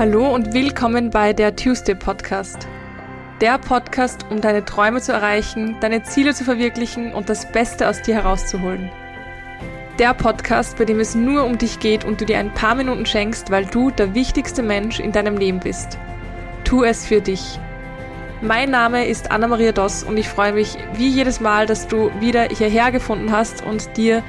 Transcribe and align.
Hallo 0.00 0.34
und 0.34 0.54
willkommen 0.54 1.10
bei 1.10 1.34
der 1.34 1.54
Tuesday 1.54 1.94
Podcast. 1.94 2.66
Der 3.42 3.58
Podcast, 3.58 4.24
um 4.30 4.40
deine 4.40 4.64
Träume 4.64 5.02
zu 5.02 5.12
erreichen, 5.12 5.76
deine 5.82 6.02
Ziele 6.04 6.32
zu 6.32 6.42
verwirklichen 6.42 7.12
und 7.12 7.28
das 7.28 7.52
Beste 7.52 7.86
aus 7.86 8.00
dir 8.00 8.14
herauszuholen. 8.14 8.90
Der 9.98 10.14
Podcast, 10.14 10.78
bei 10.78 10.86
dem 10.86 11.00
es 11.00 11.14
nur 11.14 11.44
um 11.44 11.58
dich 11.58 11.80
geht 11.80 12.06
und 12.06 12.18
du 12.18 12.24
dir 12.24 12.38
ein 12.38 12.54
paar 12.54 12.76
Minuten 12.76 13.04
schenkst, 13.04 13.50
weil 13.50 13.66
du 13.66 13.90
der 13.90 14.14
wichtigste 14.14 14.62
Mensch 14.62 15.00
in 15.00 15.12
deinem 15.12 15.36
Leben 15.36 15.60
bist. 15.60 15.98
Tu 16.64 16.82
es 16.82 17.04
für 17.04 17.20
dich. 17.20 17.58
Mein 18.40 18.70
Name 18.70 19.04
ist 19.04 19.30
Anna-Maria 19.30 19.72
Doss 19.72 20.02
und 20.02 20.16
ich 20.16 20.30
freue 20.30 20.54
mich 20.54 20.78
wie 20.94 21.08
jedes 21.08 21.40
Mal, 21.40 21.66
dass 21.66 21.88
du 21.88 22.10
wieder 22.20 22.44
hierher 22.44 22.90
gefunden 22.90 23.32
hast 23.32 23.62
und 23.66 23.98
dir, 23.98 24.22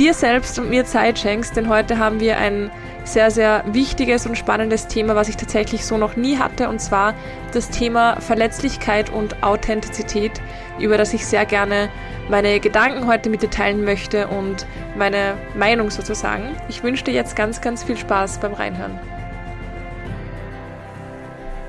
dir 0.00 0.12
selbst 0.12 0.58
und 0.58 0.70
mir 0.70 0.84
Zeit 0.84 1.20
schenkst, 1.20 1.56
denn 1.56 1.68
heute 1.68 1.98
haben 1.98 2.18
wir 2.18 2.36
ein 2.36 2.72
sehr, 3.04 3.30
sehr 3.30 3.64
wichtiges 3.66 4.26
und 4.26 4.36
spannendes 4.36 4.88
Thema, 4.88 5.14
was 5.14 5.28
ich 5.28 5.36
tatsächlich 5.36 5.84
so 5.84 5.98
noch 5.98 6.16
nie 6.16 6.38
hatte, 6.38 6.68
und 6.68 6.80
zwar 6.80 7.14
das 7.52 7.70
Thema 7.70 8.20
Verletzlichkeit 8.20 9.10
und 9.10 9.42
Authentizität, 9.42 10.40
über 10.78 10.98
das 10.98 11.14
ich 11.14 11.26
sehr 11.26 11.46
gerne 11.46 11.90
meine 12.28 12.58
Gedanken 12.58 13.06
heute 13.06 13.28
mit 13.28 13.42
dir 13.42 13.50
teilen 13.50 13.84
möchte 13.84 14.28
und 14.28 14.66
meine 14.96 15.34
Meinung 15.54 15.90
sozusagen. 15.90 16.56
Ich 16.68 16.82
wünsche 16.82 17.04
dir 17.04 17.14
jetzt 17.14 17.36
ganz, 17.36 17.60
ganz 17.60 17.84
viel 17.84 17.96
Spaß 17.96 18.38
beim 18.38 18.54
Reinhören. 18.54 18.98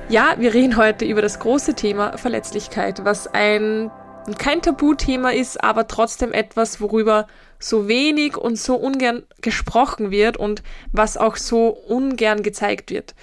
Ja, 0.08 0.36
wir 0.38 0.54
reden 0.54 0.76
heute 0.76 1.04
über 1.04 1.20
das 1.20 1.40
große 1.40 1.74
Thema 1.74 2.16
Verletzlichkeit, 2.16 3.04
was 3.04 3.26
ein 3.34 3.90
kein 4.38 4.62
Tabuthema 4.62 5.30
ist, 5.30 5.62
aber 5.62 5.86
trotzdem 5.86 6.32
etwas, 6.32 6.80
worüber 6.80 7.26
so 7.58 7.88
wenig 7.88 8.36
und 8.36 8.56
so 8.58 8.76
ungern 8.76 9.24
gesprochen 9.40 10.10
wird 10.10 10.36
und 10.36 10.62
was 10.92 11.16
auch 11.16 11.36
so 11.36 11.68
ungern 11.68 12.42
gezeigt 12.42 12.90
wird. 12.90 13.14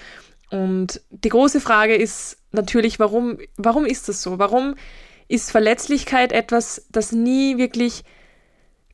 Und 0.49 1.01
die 1.09 1.29
große 1.29 1.59
Frage 1.59 1.95
ist 1.95 2.37
natürlich, 2.51 2.99
warum, 2.99 3.39
warum 3.57 3.85
ist 3.85 4.09
das 4.09 4.21
so? 4.21 4.39
Warum 4.39 4.75
ist 5.27 5.51
Verletzlichkeit 5.51 6.31
etwas, 6.31 6.85
das 6.91 7.11
nie 7.11 7.57
wirklich 7.57 8.03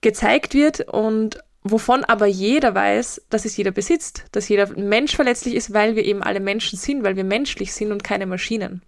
gezeigt 0.01 0.53
wird 0.53 0.81
und 0.81 1.39
wovon 1.63 2.05
aber 2.05 2.25
jeder 2.25 2.73
weiß, 2.73 3.23
dass 3.29 3.45
es 3.45 3.57
jeder 3.57 3.71
besitzt, 3.71 4.25
dass 4.31 4.47
jeder 4.47 4.67
Mensch 4.77 5.15
verletzlich 5.15 5.55
ist, 5.55 5.73
weil 5.73 5.95
wir 5.95 6.05
eben 6.05 6.23
alle 6.23 6.39
Menschen 6.39 6.79
sind, 6.79 7.03
weil 7.03 7.15
wir 7.15 7.25
menschlich 7.25 7.73
sind 7.73 7.91
und 7.91 8.03
keine 8.03 8.25
Maschinen. 8.25 8.81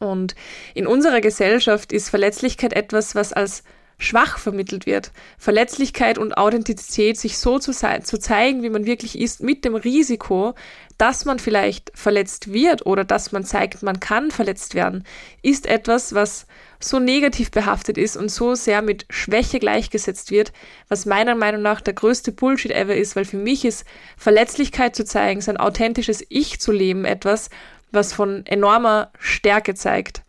Und 0.00 0.34
in 0.74 0.86
unserer 0.86 1.20
Gesellschaft 1.20 1.92
ist 1.92 2.08
Verletzlichkeit 2.08 2.72
etwas, 2.72 3.14
was 3.14 3.32
als 3.32 3.64
schwach 3.98 4.38
vermittelt 4.38 4.86
wird. 4.86 5.10
Verletzlichkeit 5.38 6.18
und 6.18 6.36
Authentizität, 6.36 7.18
sich 7.18 7.36
so 7.36 7.58
zu, 7.58 7.72
zu 7.72 8.18
zeigen, 8.18 8.62
wie 8.62 8.70
man 8.70 8.86
wirklich 8.86 9.18
ist, 9.18 9.42
mit 9.42 9.64
dem 9.64 9.74
Risiko, 9.74 10.54
dass 10.98 11.24
man 11.24 11.38
vielleicht 11.38 11.90
verletzt 11.94 12.52
wird 12.52 12.86
oder 12.86 13.04
dass 13.04 13.32
man 13.32 13.44
zeigt, 13.44 13.82
man 13.82 14.00
kann 14.00 14.30
verletzt 14.30 14.74
werden, 14.74 15.04
ist 15.42 15.66
etwas, 15.66 16.14
was 16.14 16.46
so 16.80 17.00
negativ 17.00 17.50
behaftet 17.50 17.98
ist 17.98 18.16
und 18.16 18.30
so 18.30 18.54
sehr 18.54 18.82
mit 18.82 19.04
Schwäche 19.10 19.58
gleichgesetzt 19.58 20.30
wird, 20.30 20.52
was 20.88 21.06
meiner 21.06 21.34
Meinung 21.34 21.62
nach 21.62 21.80
der 21.80 21.94
größte 21.94 22.30
Bullshit 22.30 22.70
ever 22.70 22.94
ist, 22.94 23.16
weil 23.16 23.24
für 23.24 23.36
mich 23.36 23.64
ist 23.64 23.84
Verletzlichkeit 24.16 24.94
zu 24.94 25.04
zeigen, 25.04 25.40
sein 25.40 25.56
authentisches 25.56 26.24
Ich 26.28 26.60
zu 26.60 26.70
leben, 26.70 27.04
etwas, 27.04 27.50
was 27.90 28.12
von 28.12 28.44
enormer 28.46 29.10
Stärke 29.18 29.74
zeigt. 29.74 30.22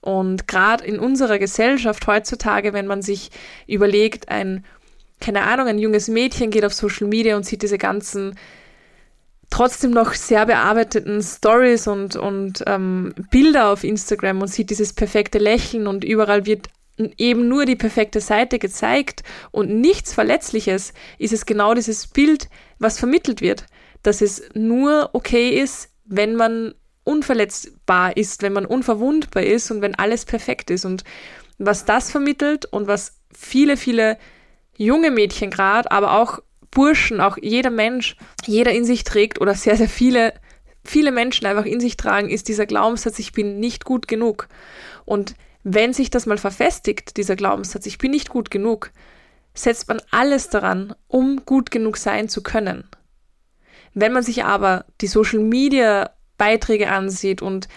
Und 0.00 0.46
gerade 0.46 0.84
in 0.84 0.98
unserer 0.98 1.38
Gesellschaft 1.38 2.06
heutzutage, 2.06 2.72
wenn 2.72 2.86
man 2.86 3.02
sich 3.02 3.30
überlegt, 3.66 4.28
ein, 4.28 4.64
keine 5.20 5.42
Ahnung, 5.42 5.66
ein 5.66 5.78
junges 5.78 6.08
Mädchen 6.08 6.50
geht 6.50 6.64
auf 6.64 6.72
Social 6.72 7.08
Media 7.08 7.36
und 7.36 7.44
sieht 7.44 7.62
diese 7.62 7.78
ganzen 7.78 8.36
trotzdem 9.50 9.90
noch 9.90 10.12
sehr 10.12 10.46
bearbeiteten 10.46 11.22
Stories 11.22 11.86
und, 11.86 12.16
und 12.16 12.62
ähm, 12.66 13.14
Bilder 13.30 13.70
auf 13.70 13.82
Instagram 13.82 14.42
und 14.42 14.48
sieht 14.48 14.70
dieses 14.70 14.92
perfekte 14.92 15.38
Lächeln 15.38 15.86
und 15.86 16.04
überall 16.04 16.46
wird 16.46 16.68
eben 17.16 17.48
nur 17.48 17.64
die 17.64 17.76
perfekte 17.76 18.20
Seite 18.20 18.58
gezeigt 18.58 19.22
und 19.50 19.70
nichts 19.80 20.12
Verletzliches, 20.12 20.92
ist 21.18 21.32
es 21.32 21.46
genau 21.46 21.74
dieses 21.74 22.08
Bild, 22.08 22.48
was 22.78 22.98
vermittelt 22.98 23.40
wird, 23.40 23.66
dass 24.02 24.20
es 24.20 24.42
nur 24.54 25.10
okay 25.12 25.50
ist, 25.50 25.90
wenn 26.04 26.34
man 26.34 26.74
unverletzbar 27.08 28.16
ist, 28.16 28.42
wenn 28.42 28.52
man 28.52 28.66
unverwundbar 28.66 29.42
ist 29.42 29.70
und 29.70 29.80
wenn 29.80 29.94
alles 29.94 30.26
perfekt 30.26 30.70
ist. 30.70 30.84
Und 30.84 31.04
was 31.56 31.84
das 31.86 32.10
vermittelt 32.10 32.66
und 32.66 32.86
was 32.86 33.14
viele, 33.34 33.76
viele 33.76 34.18
junge 34.76 35.10
Mädchen 35.10 35.50
gerade, 35.50 35.90
aber 35.90 36.20
auch 36.20 36.40
Burschen, 36.70 37.20
auch 37.20 37.38
jeder 37.40 37.70
Mensch, 37.70 38.16
jeder 38.44 38.72
in 38.72 38.84
sich 38.84 39.04
trägt 39.04 39.40
oder 39.40 39.54
sehr, 39.54 39.76
sehr 39.76 39.88
viele, 39.88 40.34
viele 40.84 41.10
Menschen 41.10 41.46
einfach 41.46 41.64
in 41.64 41.80
sich 41.80 41.96
tragen, 41.96 42.28
ist 42.28 42.46
dieser 42.46 42.66
Glaubenssatz, 42.66 43.18
ich 43.18 43.32
bin 43.32 43.58
nicht 43.58 43.86
gut 43.86 44.06
genug. 44.06 44.48
Und 45.06 45.34
wenn 45.64 45.94
sich 45.94 46.10
das 46.10 46.26
mal 46.26 46.38
verfestigt, 46.38 47.16
dieser 47.16 47.36
Glaubenssatz, 47.36 47.86
ich 47.86 47.98
bin 47.98 48.10
nicht 48.10 48.28
gut 48.28 48.50
genug, 48.50 48.90
setzt 49.54 49.88
man 49.88 50.00
alles 50.10 50.50
daran, 50.50 50.94
um 51.08 51.44
gut 51.46 51.70
genug 51.70 51.96
sein 51.96 52.28
zu 52.28 52.42
können. 52.42 52.84
Wenn 53.94 54.12
man 54.12 54.22
sich 54.22 54.44
aber 54.44 54.84
die 55.00 55.08
Social 55.08 55.40
Media 55.40 56.10
Beiträge 56.38 56.90
ansieht 56.90 57.42
und 57.42 57.68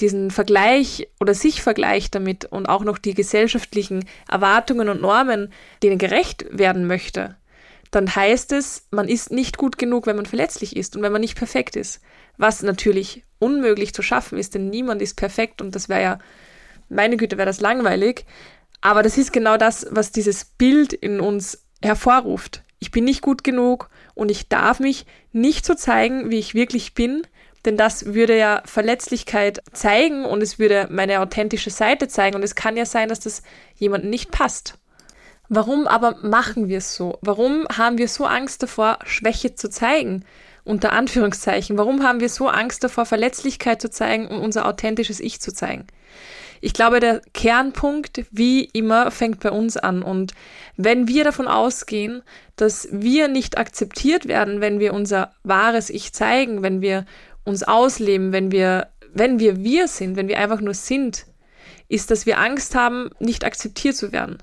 diesen 0.00 0.30
Vergleich 0.30 1.08
oder 1.20 1.34
sich 1.34 1.62
vergleicht 1.62 2.14
damit 2.14 2.44
und 2.44 2.68
auch 2.68 2.84
noch 2.84 2.98
die 2.98 3.14
gesellschaftlichen 3.14 4.04
Erwartungen 4.30 4.88
und 4.88 5.00
Normen, 5.00 5.52
denen 5.82 5.98
gerecht 5.98 6.44
werden 6.50 6.86
möchte, 6.86 7.36
dann 7.90 8.14
heißt 8.14 8.52
es, 8.52 8.86
man 8.90 9.08
ist 9.08 9.30
nicht 9.30 9.56
gut 9.56 9.78
genug, 9.78 10.06
wenn 10.06 10.16
man 10.16 10.26
verletzlich 10.26 10.76
ist 10.76 10.96
und 10.96 11.02
wenn 11.02 11.12
man 11.12 11.20
nicht 11.20 11.36
perfekt 11.36 11.76
ist. 11.76 12.00
Was 12.36 12.62
natürlich 12.62 13.24
unmöglich 13.38 13.94
zu 13.94 14.02
schaffen 14.02 14.38
ist, 14.38 14.54
denn 14.54 14.68
niemand 14.68 15.00
ist 15.00 15.14
perfekt 15.14 15.62
und 15.62 15.74
das 15.74 15.88
wäre 15.88 16.02
ja, 16.02 16.18
meine 16.88 17.16
Güte, 17.16 17.38
wäre 17.38 17.46
das 17.46 17.60
langweilig. 17.60 18.26
Aber 18.80 19.02
das 19.02 19.16
ist 19.16 19.32
genau 19.32 19.56
das, 19.56 19.86
was 19.90 20.12
dieses 20.12 20.44
Bild 20.44 20.92
in 20.92 21.20
uns 21.20 21.64
hervorruft. 21.82 22.62
Ich 22.78 22.90
bin 22.90 23.04
nicht 23.04 23.22
gut 23.22 23.42
genug 23.42 23.88
und 24.14 24.30
ich 24.30 24.48
darf 24.48 24.80
mich 24.80 25.06
nicht 25.32 25.64
so 25.64 25.74
zeigen, 25.74 26.30
wie 26.30 26.38
ich 26.38 26.54
wirklich 26.54 26.94
bin, 26.94 27.26
denn 27.66 27.76
das 27.76 28.14
würde 28.14 28.36
ja 28.36 28.62
Verletzlichkeit 28.64 29.62
zeigen 29.72 30.24
und 30.24 30.42
es 30.42 30.58
würde 30.58 30.88
meine 30.90 31.20
authentische 31.20 31.70
Seite 31.70 32.08
zeigen 32.08 32.36
und 32.36 32.42
es 32.42 32.54
kann 32.54 32.76
ja 32.76 32.86
sein, 32.86 33.08
dass 33.08 33.20
das 33.20 33.42
jemandem 33.76 34.10
nicht 34.10 34.30
passt. 34.30 34.78
Warum 35.48 35.86
aber 35.86 36.16
machen 36.22 36.68
wir 36.68 36.78
es 36.78 36.94
so? 36.94 37.18
Warum 37.20 37.66
haben 37.76 37.98
wir 37.98 38.08
so 38.08 38.24
Angst 38.26 38.62
davor, 38.62 38.98
Schwäche 39.04 39.54
zu 39.54 39.68
zeigen? 39.68 40.24
Unter 40.64 40.92
Anführungszeichen. 40.92 41.78
Warum 41.78 42.02
haben 42.02 42.18
wir 42.18 42.28
so 42.28 42.48
Angst 42.48 42.82
davor, 42.82 43.06
Verletzlichkeit 43.06 43.80
zu 43.80 43.88
zeigen 43.88 44.26
und 44.26 44.40
unser 44.40 44.66
authentisches 44.66 45.20
Ich 45.20 45.40
zu 45.40 45.52
zeigen? 45.52 45.86
Ich 46.60 46.72
glaube, 46.72 47.00
der 47.00 47.20
Kernpunkt, 47.34 48.24
wie 48.30 48.64
immer, 48.64 49.10
fängt 49.10 49.40
bei 49.40 49.50
uns 49.50 49.76
an. 49.76 50.02
Und 50.02 50.32
wenn 50.76 51.06
wir 51.06 51.22
davon 51.22 51.46
ausgehen, 51.46 52.22
dass 52.56 52.88
wir 52.90 53.28
nicht 53.28 53.58
akzeptiert 53.58 54.26
werden, 54.26 54.60
wenn 54.60 54.80
wir 54.80 54.94
unser 54.94 55.32
wahres 55.44 55.90
Ich 55.90 56.12
zeigen, 56.12 56.62
wenn 56.62 56.80
wir 56.80 57.04
uns 57.46 57.62
ausleben, 57.62 58.32
wenn 58.32 58.52
wir, 58.52 58.88
wenn 59.12 59.38
wir 59.38 59.62
wir 59.62 59.88
sind, 59.88 60.16
wenn 60.16 60.28
wir 60.28 60.38
einfach 60.38 60.60
nur 60.60 60.74
sind, 60.74 61.26
ist, 61.88 62.10
dass 62.10 62.26
wir 62.26 62.38
Angst 62.38 62.74
haben, 62.74 63.10
nicht 63.20 63.44
akzeptiert 63.44 63.96
zu 63.96 64.12
werden. 64.12 64.42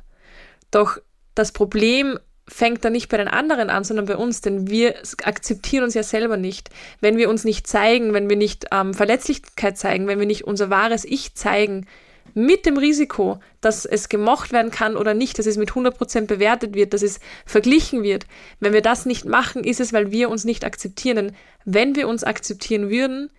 Doch 0.71 0.97
das 1.35 1.51
Problem 1.51 2.17
fängt 2.47 2.83
da 2.83 2.89
nicht 2.89 3.09
bei 3.09 3.17
den 3.17 3.27
anderen 3.27 3.69
an, 3.69 3.83
sondern 3.83 4.05
bei 4.05 4.17
uns, 4.17 4.41
denn 4.41 4.69
wir 4.69 4.95
akzeptieren 5.23 5.83
uns 5.83 5.93
ja 5.93 6.03
selber 6.03 6.37
nicht. 6.37 6.69
Wenn 6.99 7.17
wir 7.17 7.29
uns 7.29 7.45
nicht 7.45 7.67
zeigen, 7.67 8.13
wenn 8.13 8.29
wir 8.29 8.35
nicht 8.35 8.67
ähm, 8.71 8.93
Verletzlichkeit 8.93 9.77
zeigen, 9.77 10.07
wenn 10.07 10.19
wir 10.19 10.25
nicht 10.25 10.45
unser 10.45 10.69
wahres 10.69 11.05
Ich 11.05 11.35
zeigen, 11.35 11.87
mit 12.33 12.65
dem 12.65 12.77
Risiko, 12.77 13.39
dass 13.61 13.85
es 13.85 14.09
gemocht 14.09 14.51
werden 14.51 14.71
kann 14.71 14.97
oder 14.97 15.13
nicht, 15.13 15.37
dass 15.37 15.45
es 15.45 15.57
mit 15.57 15.71
100% 15.71 16.25
bewertet 16.25 16.73
wird, 16.73 16.93
dass 16.93 17.03
es 17.03 17.19
verglichen 17.45 18.03
wird. 18.03 18.25
Wenn 18.59 18.73
wir 18.73 18.81
das 18.81 19.05
nicht 19.05 19.25
machen, 19.25 19.63
ist 19.63 19.79
es, 19.79 19.93
weil 19.93 20.11
wir 20.11 20.29
uns 20.29 20.43
nicht 20.43 20.65
akzeptieren. 20.65 21.15
Denn 21.15 21.35
wenn 21.65 21.95
wir 21.95 22.07
uns 22.07 22.23
akzeptieren 22.23 22.89
würden, 22.89 23.29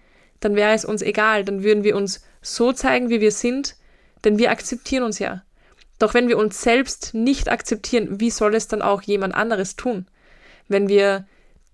dann 0.41 0.55
wäre 0.55 0.75
es 0.75 0.85
uns 0.85 1.03
egal, 1.03 1.45
dann 1.45 1.65
würden 1.65 1.85
wir 1.85 1.97
uns 1.97 2.23
so 2.43 2.73
zeigen, 2.73 3.09
wie 3.09 3.21
wir 3.21 3.33
sind, 3.33 3.77
denn 4.25 4.39
wir 4.39 4.51
akzeptieren 4.51 5.05
uns 5.05 5.19
ja. 5.19 5.43
Doch 5.99 6.15
wenn 6.15 6.29
wir 6.29 6.39
uns 6.39 6.61
selbst 6.61 7.15
nicht 7.15 7.49
akzeptieren, 7.49 8.21
wie 8.21 8.31
soll 8.31 8.55
es 8.55 8.69
dann 8.69 8.83
auch 8.83 9.03
jemand 9.03 9.35
anderes 9.35 9.77
tun? 9.77 10.07
Wenn 10.69 10.89
wir 10.89 11.27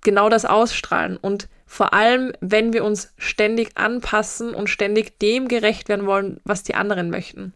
genau 0.02 0.28
das 0.28 0.44
ausstrahlen 0.44 1.16
und 1.16 1.48
vor 1.72 1.94
allem, 1.94 2.32
wenn 2.40 2.72
wir 2.72 2.82
uns 2.82 3.14
ständig 3.16 3.76
anpassen 3.76 4.56
und 4.56 4.68
ständig 4.68 5.20
dem 5.20 5.46
gerecht 5.46 5.88
werden 5.88 6.04
wollen, 6.04 6.40
was 6.42 6.64
die 6.64 6.74
anderen 6.74 7.10
möchten. 7.10 7.54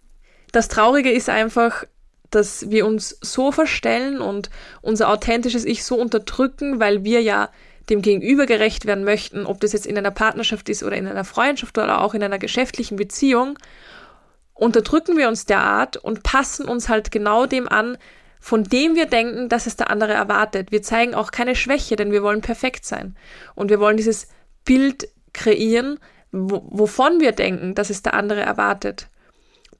Das 0.52 0.68
Traurige 0.68 1.10
ist 1.10 1.28
einfach, 1.28 1.82
dass 2.30 2.70
wir 2.70 2.86
uns 2.86 3.18
so 3.22 3.50
verstellen 3.50 4.20
und 4.20 4.50
unser 4.82 5.08
authentisches 5.08 5.64
Ich 5.64 5.82
so 5.82 5.96
unterdrücken, 5.96 6.78
weil 6.78 7.02
wir 7.02 7.22
ja 7.22 7.50
dem 7.90 8.02
Gegenüber 8.02 8.46
gerecht 8.46 8.86
werden 8.86 9.02
möchten, 9.02 9.46
ob 9.46 9.58
das 9.58 9.72
jetzt 9.72 9.84
in 9.84 9.98
einer 9.98 10.12
Partnerschaft 10.12 10.68
ist 10.68 10.84
oder 10.84 10.94
in 10.94 11.08
einer 11.08 11.24
Freundschaft 11.24 11.76
oder 11.76 12.00
auch 12.00 12.14
in 12.14 12.22
einer 12.22 12.38
geschäftlichen 12.38 12.94
Beziehung, 12.94 13.58
unterdrücken 14.54 15.16
wir 15.16 15.26
uns 15.26 15.44
derart 15.44 15.96
und 15.96 16.22
passen 16.22 16.68
uns 16.68 16.88
halt 16.88 17.10
genau 17.10 17.46
dem 17.46 17.68
an, 17.68 17.98
von 18.44 18.62
dem 18.62 18.94
wir 18.94 19.06
denken, 19.06 19.48
dass 19.48 19.64
es 19.64 19.76
der 19.76 19.88
andere 19.88 20.12
erwartet. 20.12 20.70
Wir 20.70 20.82
zeigen 20.82 21.14
auch 21.14 21.30
keine 21.30 21.56
Schwäche, 21.56 21.96
denn 21.96 22.12
wir 22.12 22.22
wollen 22.22 22.42
perfekt 22.42 22.84
sein. 22.84 23.16
Und 23.54 23.70
wir 23.70 23.80
wollen 23.80 23.96
dieses 23.96 24.28
Bild 24.66 25.08
kreieren, 25.32 25.98
wovon 26.30 27.20
wir 27.20 27.32
denken, 27.32 27.74
dass 27.74 27.88
es 27.88 28.02
der 28.02 28.12
andere 28.12 28.42
erwartet. 28.42 29.08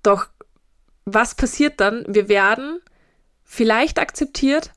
Doch 0.03 0.29
was 1.05 1.35
passiert 1.35 1.79
dann? 1.79 2.07
Wir 2.09 2.31
werden 2.31 2.81
vielleicht 3.43 3.99
akzeptiert, 3.99 4.73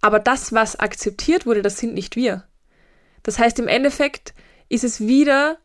aber 0.00 0.18
das, 0.18 0.52
was 0.52 0.80
akzeptiert 0.80 1.46
wurde, 1.46 1.62
das 1.62 1.78
sind 1.78 1.94
nicht 1.94 2.16
wir. 2.16 2.48
Das 3.22 3.38
heißt, 3.38 3.60
im 3.60 3.68
Endeffekt 3.68 4.34
ist 4.68 4.82
es 4.82 4.98
wieder 4.98 5.58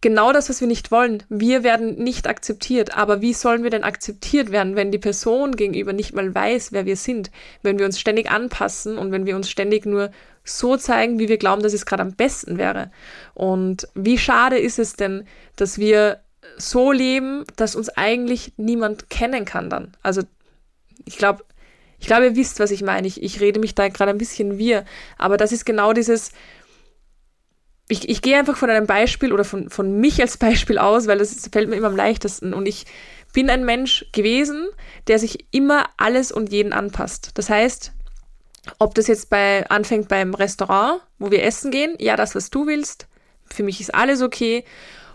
genau 0.00 0.32
das, 0.32 0.48
was 0.48 0.60
wir 0.60 0.68
nicht 0.68 0.90
wollen. 0.90 1.22
Wir 1.28 1.62
werden 1.62 1.96
nicht 1.96 2.26
akzeptiert. 2.26 2.96
Aber 2.96 3.20
wie 3.20 3.34
sollen 3.34 3.62
wir 3.62 3.70
denn 3.70 3.84
akzeptiert 3.84 4.50
werden, 4.50 4.76
wenn 4.76 4.92
die 4.92 4.98
Person 4.98 5.56
gegenüber 5.56 5.92
nicht 5.92 6.14
mal 6.14 6.34
weiß, 6.34 6.72
wer 6.72 6.86
wir 6.86 6.96
sind? 6.96 7.30
Wenn 7.62 7.78
wir 7.78 7.86
uns 7.86 8.00
ständig 8.00 8.30
anpassen 8.30 8.98
und 8.98 9.12
wenn 9.12 9.26
wir 9.26 9.36
uns 9.36 9.50
ständig 9.50 9.86
nur 9.86 10.10
so 10.44 10.76
zeigen, 10.76 11.18
wie 11.18 11.28
wir 11.28 11.38
glauben, 11.38 11.62
dass 11.62 11.74
es 11.74 11.86
gerade 11.86 12.02
am 12.02 12.14
besten 12.14 12.58
wäre. 12.58 12.90
Und 13.34 13.88
wie 13.94 14.18
schade 14.18 14.58
ist 14.58 14.78
es 14.78 14.94
denn, 14.94 15.26
dass 15.56 15.78
wir 15.78 16.20
so 16.56 16.92
leben, 16.92 17.44
dass 17.56 17.76
uns 17.76 17.90
eigentlich 17.90 18.52
niemand 18.56 19.10
kennen 19.10 19.44
kann 19.44 19.70
dann. 19.70 19.92
Also 20.02 20.22
ich 21.04 21.18
glaube, 21.18 21.44
ich 21.98 22.06
glaube, 22.06 22.24
ihr 22.24 22.36
wisst, 22.36 22.60
was 22.60 22.70
ich 22.70 22.82
meine. 22.82 23.06
Ich, 23.06 23.22
ich 23.22 23.40
rede 23.40 23.60
mich 23.60 23.74
da 23.74 23.88
gerade 23.88 24.10
ein 24.10 24.18
bisschen 24.18 24.56
wir. 24.56 24.86
Aber 25.18 25.36
das 25.36 25.52
ist 25.52 25.66
genau 25.66 25.92
dieses, 25.92 26.32
ich, 27.90 28.08
ich 28.08 28.22
gehe 28.22 28.38
einfach 28.38 28.56
von 28.56 28.70
einem 28.70 28.86
Beispiel 28.86 29.32
oder 29.32 29.44
von, 29.44 29.68
von 29.70 29.98
mich 30.00 30.20
als 30.20 30.36
Beispiel 30.36 30.78
aus, 30.78 31.06
weil 31.06 31.18
das 31.18 31.48
fällt 31.52 31.68
mir 31.68 31.76
immer 31.76 31.88
am 31.88 31.96
leichtesten. 31.96 32.54
Und 32.54 32.66
ich 32.66 32.86
bin 33.32 33.50
ein 33.50 33.64
Mensch 33.64 34.06
gewesen, 34.12 34.68
der 35.06 35.18
sich 35.18 35.46
immer 35.50 35.86
alles 35.96 36.32
und 36.32 36.52
jeden 36.52 36.72
anpasst. 36.72 37.30
Das 37.34 37.50
heißt, 37.50 37.92
ob 38.78 38.94
das 38.94 39.06
jetzt 39.06 39.30
bei, 39.30 39.68
anfängt 39.68 40.08
beim 40.08 40.34
Restaurant, 40.34 41.00
wo 41.18 41.30
wir 41.30 41.42
essen 41.42 41.70
gehen, 41.70 41.94
ja, 41.98 42.16
das, 42.16 42.34
was 42.34 42.50
du 42.50 42.66
willst, 42.66 43.06
für 43.52 43.62
mich 43.62 43.80
ist 43.80 43.94
alles 43.94 44.22
okay 44.22 44.64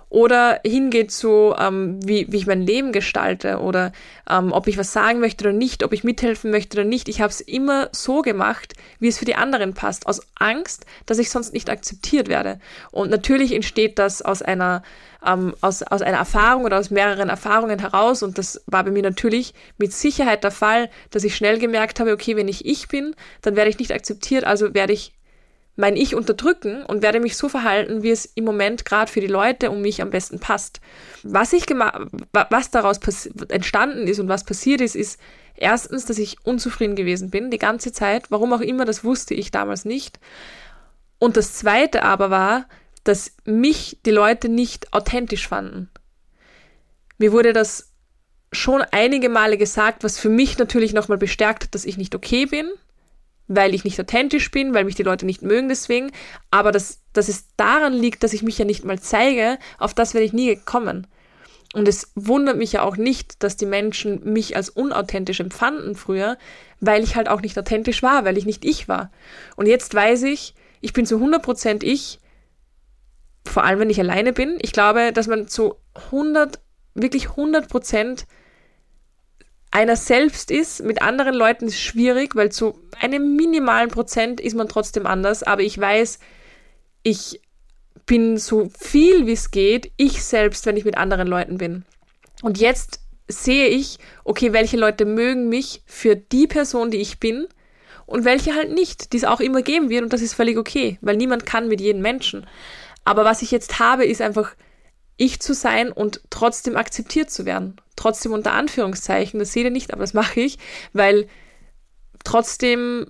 oder 0.10 0.60
hingeht 0.66 1.12
zu, 1.12 1.54
ähm, 1.57 2.00
wie, 2.06 2.31
wie 2.31 2.38
ich 2.38 2.48
mein 2.48 2.62
Leben 2.62 2.92
gestalte 2.92 3.60
oder 3.60 3.92
ähm, 4.30 4.52
ob 4.52 4.68
ich 4.68 4.78
was 4.78 4.94
sagen 4.94 5.19
möchte 5.19 5.46
oder 5.46 5.54
nicht, 5.54 5.84
ob 5.84 5.94
ich 5.94 6.04
mithelfen 6.04 6.52
möchte 6.52 6.78
oder 6.78 6.88
nicht. 6.88 7.10
Ich 7.10 7.22
habe 7.22 7.31
es 7.31 7.42
immer 7.42 7.90
so 7.92 8.22
gemacht, 8.22 8.74
wie 9.00 9.07
es 9.07 9.18
für 9.18 9.25
die 9.25 9.36
anderen 9.36 9.74
passt, 9.74 10.07
aus 10.07 10.22
Angst, 10.36 10.86
dass 11.06 11.19
ich 11.19 11.30
sonst 11.30 11.54
nicht 11.54 11.69
akzeptiert 11.69 12.28
werde. 12.28 12.60
Und 12.92 13.10
natürlich 13.10 13.54
entsteht 13.54 14.00
das 14.00 14.22
aus 14.22 14.42
einer 14.42 14.84
ähm, 15.25 15.56
aus, 15.62 15.81
aus 15.81 16.02
einer 16.02 16.18
Erfahrung 16.18 16.66
oder 16.66 16.80
aus 16.80 16.92
mehreren 16.92 17.30
Erfahrungen 17.30 17.80
heraus. 17.80 18.24
Und 18.24 18.38
das 18.38 18.63
war 18.68 18.84
bei 18.84 18.92
mir 18.92 19.04
natürlich 19.04 19.54
mit 19.78 19.92
Sicherheit 19.92 20.44
der 20.44 20.52
Fall, 20.52 20.90
dass 21.12 21.24
ich 21.24 21.36
schnell 21.36 21.60
gemerkt 21.60 22.00
habe, 22.00 22.13
okay, 22.13 22.36
wenn 22.36 22.48
ich 22.48 22.66
ich 22.66 22.88
bin, 22.88 23.16
dann 23.42 23.56
werde 23.56 23.69
ich 23.69 23.80
nicht 23.80 23.92
akzeptiert, 23.92 24.44
also 24.44 24.74
werde 24.74 24.94
ich 24.94 25.13
mein 25.75 25.98
Ich 25.98 26.16
unterdrücken 26.16 26.83
und 26.83 27.01
werde 27.01 27.19
mich 27.19 27.36
so 27.36 27.50
verhalten, 27.50 28.01
wie 28.01 28.12
es 28.12 28.25
im 28.25 28.45
Moment 28.45 28.86
gerade 28.86 29.12
für 29.12 29.19
die 29.19 29.27
Leute 29.27 29.72
um 29.72 29.81
mich 29.81 30.01
am 30.01 30.10
besten 30.10 30.39
passt. 30.39 30.80
Was 31.24 31.54
ich 31.54 31.66
was 31.69 32.72
daraus 32.72 33.00
entstanden 33.50 34.07
ist 34.07 34.19
und 34.19 34.30
was 34.30 34.45
passiert 34.45 34.81
ist, 34.81 34.95
ist 34.95 35.19
erstens, 35.56 36.06
dass 36.06 36.18
ich 36.18 36.45
unzufrieden 36.45 36.95
gewesen 36.95 37.30
bin 37.30 37.51
die 37.51 37.57
ganze 37.57 37.92
Zeit. 37.92 38.31
Warum 38.31 38.54
auch 38.54 38.62
immer, 38.62 38.86
das 38.86 39.04
wusste 39.04 39.33
ich 39.33 39.51
damals 39.51 39.83
nicht. 39.83 40.19
Und 41.19 41.36
das 41.36 41.54
zweite 41.54 42.04
aber 42.04 42.30
war, 42.30 42.68
dass 43.04 43.33
mich 43.44 44.00
die 44.06 44.12
Leute 44.12 44.50
nicht 44.50 44.94
authentisch 44.94 45.48
fanden. 45.48 45.89
Mir 47.18 47.31
wurde 47.31 47.54
das 47.54 47.92
schon 48.51 48.81
einige 48.92 49.28
Male 49.30 49.57
gesagt, 49.57 50.04
was 50.04 50.18
für 50.18 50.30
mich 50.30 50.57
natürlich 50.57 50.94
nochmal 50.94 51.18
bestärkt 51.18 51.66
hat, 51.66 51.75
dass 51.75 51.86
ich 51.86 51.98
nicht 51.98 52.16
okay 52.16 52.45
bin 52.45 52.69
weil 53.47 53.74
ich 53.74 53.83
nicht 53.83 54.00
authentisch 54.00 54.50
bin, 54.51 54.74
weil 54.74 54.86
mich 54.86 54.95
die 54.95 55.03
Leute 55.03 55.25
nicht 55.25 55.42
mögen 55.42 55.69
deswegen, 55.69 56.12
aber 56.51 56.71
dass, 56.71 57.01
dass 57.13 57.27
es 57.27 57.45
daran 57.57 57.94
liegt, 57.94 58.24
dass 58.24 58.33
ich 58.33 58.44
mich 58.44 58.57
ja 58.57 58.65
nicht 58.65 58.83
mal 58.83 59.00
zeige, 59.00 59.57
auf 59.77 59.94
das 59.94 60.13
werde 60.13 60.25
ich 60.25 60.33
nie 60.33 60.47
gekommen. 60.47 61.07
Und 61.74 61.88
es 61.88 62.12
wundert 62.15 62.57
mich 62.57 62.71
ja 62.71 62.83
auch 62.83 62.95
nicht, 62.95 63.44
dass 63.44 63.57
die 63.57 63.65
Menschen 63.65 64.31
mich 64.31 64.56
als 64.56 64.69
unauthentisch 64.69 65.42
empfanden 65.42 65.95
früher, 65.95 66.38
weil 66.80 67.03
ich 67.03 67.15
halt 67.15 67.27
auch 67.27 67.42
nicht 67.42 67.59
authentisch 67.59 68.01
war, 68.01 68.24
weil 68.24 68.38
ich 68.38 68.45
nicht 68.45 68.63
ich 68.63 68.88
war. 68.88 69.12
Und 69.57 69.68
jetzt 69.68 69.94
weiß 69.94 70.24
ich, 70.24 70.56
ich 70.80 70.94
bin 70.94 71.06
zu 71.06 71.18
100% 71.18 71.83
ich, 71.83 72.19
vor 73.45 73.63
allem 73.63 73.80
wenn 73.80 73.89
ich 73.89 74.00
alleine 74.00 74.33
bin. 74.33 74.57
Ich 74.62 74.71
glaube, 74.71 75.12
dass 75.12 75.27
man 75.27 75.47
zu 75.47 75.75
100, 76.12 76.59
wirklich 76.94 77.27
100% 77.27 78.25
einer 79.75 79.98
selbst 79.98 80.51
ist, 80.51 80.83
mit 80.83 81.01
anderen 81.01 81.36
Leuten 81.36 81.66
ist 81.68 81.81
schwierig, 81.81 82.33
weil 82.38 82.50
zu 82.50 82.80
einem 82.98 83.36
minimalen 83.36 83.89
Prozent 83.89 84.39
ist 84.39 84.56
man 84.56 84.69
trotzdem 84.69 85.06
anders, 85.06 85.44
aber 85.44 85.63
ich 85.63 85.77
weiß, 85.77 86.19
ich 87.04 87.42
bin 88.06 88.38
so 88.38 88.69
viel 88.80 89.27
wie 89.27 89.33
es 89.33 89.51
geht, 89.51 89.92
ich 89.98 90.24
selbst, 90.24 90.66
wenn 90.66 90.77
ich 90.77 90.86
mit 90.86 90.98
anderen 90.98 91.27
Leuten 91.27 91.57
bin. 91.57 91.83
Und 92.42 92.57
jetzt 92.57 93.01
sehe 93.27 93.68
ich, 93.68 93.98
okay, 94.24 94.54
welche 94.54 94.77
Leute 94.77 95.04
mögen 95.04 95.50
mich 95.50 95.83
für 95.86 96.16
die 96.16 96.48
Person, 96.48 96.89
die 96.89 97.01
ich 97.01 97.19
bin 97.19 97.45
und 98.06 98.24
welche 98.24 98.56
halt 98.56 98.71
nicht, 98.71 99.12
die 99.12 99.18
es 99.18 99.25
auch 99.25 99.42
immer 99.42 99.62
geben 99.62 99.89
wird 99.89 100.04
und 100.04 100.13
das 100.13 100.21
ist 100.21 100.36
völlig 100.36 100.57
okay, 100.57 101.00
weil 101.01 101.18
niemand 101.18 101.45
kann 101.45 101.68
mit 101.68 101.81
jedem 101.81 102.01
Menschen. 102.01 102.48
Aber 103.04 103.25
was 103.25 103.42
ich 103.42 103.51
jetzt 103.51 103.78
habe, 103.80 104.06
ist 104.06 104.21
einfach 104.21 104.56
ich 105.17 105.39
zu 105.39 105.53
sein 105.53 105.91
und 105.91 106.21
trotzdem 106.29 106.75
akzeptiert 106.75 107.31
zu 107.31 107.45
werden. 107.45 107.77
Trotzdem 107.95 108.33
unter 108.33 108.53
Anführungszeichen, 108.53 109.39
das 109.39 109.53
seht 109.53 109.65
ihr 109.65 109.71
nicht, 109.71 109.94
aber 109.94 110.01
das 110.01 110.13
mache 110.13 110.41
ich, 110.41 110.57
weil 110.94 111.27
trotzdem 112.23 113.07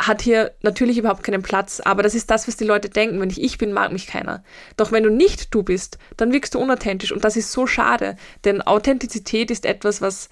hat 0.00 0.22
hier 0.22 0.52
natürlich 0.62 0.98
überhaupt 0.98 1.22
keinen 1.22 1.42
Platz, 1.42 1.80
aber 1.80 2.02
das 2.02 2.14
ist 2.14 2.30
das, 2.30 2.48
was 2.48 2.56
die 2.56 2.64
Leute 2.64 2.88
denken. 2.88 3.20
Wenn 3.20 3.30
ich 3.30 3.40
ich 3.40 3.58
bin, 3.58 3.72
mag 3.72 3.92
mich 3.92 4.06
keiner. 4.06 4.42
Doch 4.76 4.92
wenn 4.92 5.04
du 5.04 5.10
nicht 5.10 5.54
du 5.54 5.62
bist, 5.62 5.98
dann 6.16 6.32
wirkst 6.32 6.54
du 6.54 6.58
unauthentisch 6.58 7.12
und 7.12 7.24
das 7.24 7.36
ist 7.36 7.52
so 7.52 7.66
schade, 7.66 8.16
denn 8.44 8.62
Authentizität 8.62 9.50
ist 9.50 9.64
etwas, 9.64 10.00
was 10.00 10.28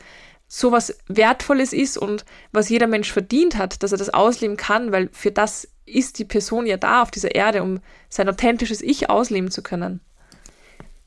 so 0.52 0.72
was 0.72 0.98
Wertvolles 1.06 1.72
ist 1.72 1.96
und 1.96 2.24
was 2.50 2.68
jeder 2.68 2.88
Mensch 2.88 3.12
verdient 3.12 3.56
hat, 3.56 3.82
dass 3.82 3.92
er 3.92 3.98
das 3.98 4.10
ausleben 4.10 4.56
kann, 4.56 4.90
weil 4.90 5.08
für 5.12 5.30
das 5.30 5.68
ist 5.86 6.18
die 6.18 6.24
Person 6.24 6.66
ja 6.66 6.76
da 6.76 7.02
auf 7.02 7.12
dieser 7.12 7.34
Erde, 7.34 7.62
um 7.62 7.80
sein 8.08 8.28
authentisches 8.28 8.82
Ich 8.82 9.08
ausleben 9.08 9.52
zu 9.52 9.62
können. 9.62 10.00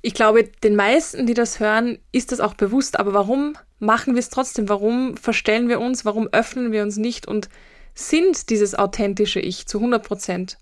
Ich 0.05 0.13
glaube, 0.13 0.43
den 0.43 0.75
meisten, 0.75 1.25
die 1.25 1.33
das 1.33 1.61
hören, 1.61 1.97
ist 2.11 2.33
das 2.33 2.41
auch 2.41 2.55
bewusst. 2.55 2.99
Aber 2.99 3.13
warum 3.13 3.57
machen 3.79 4.15
wir 4.15 4.19
es 4.19 4.29
trotzdem? 4.29 4.67
Warum 4.67 5.15
verstellen 5.15 5.69
wir 5.69 5.79
uns? 5.79 6.03
Warum 6.03 6.27
öffnen 6.27 6.73
wir 6.73 6.83
uns 6.83 6.97
nicht 6.97 7.25
und 7.25 7.47
sind 7.95 8.49
dieses 8.49 8.75
authentische 8.75 9.39
Ich 9.39 9.65
zu 9.65 9.77
100 9.77 10.05
Prozent? 10.05 10.57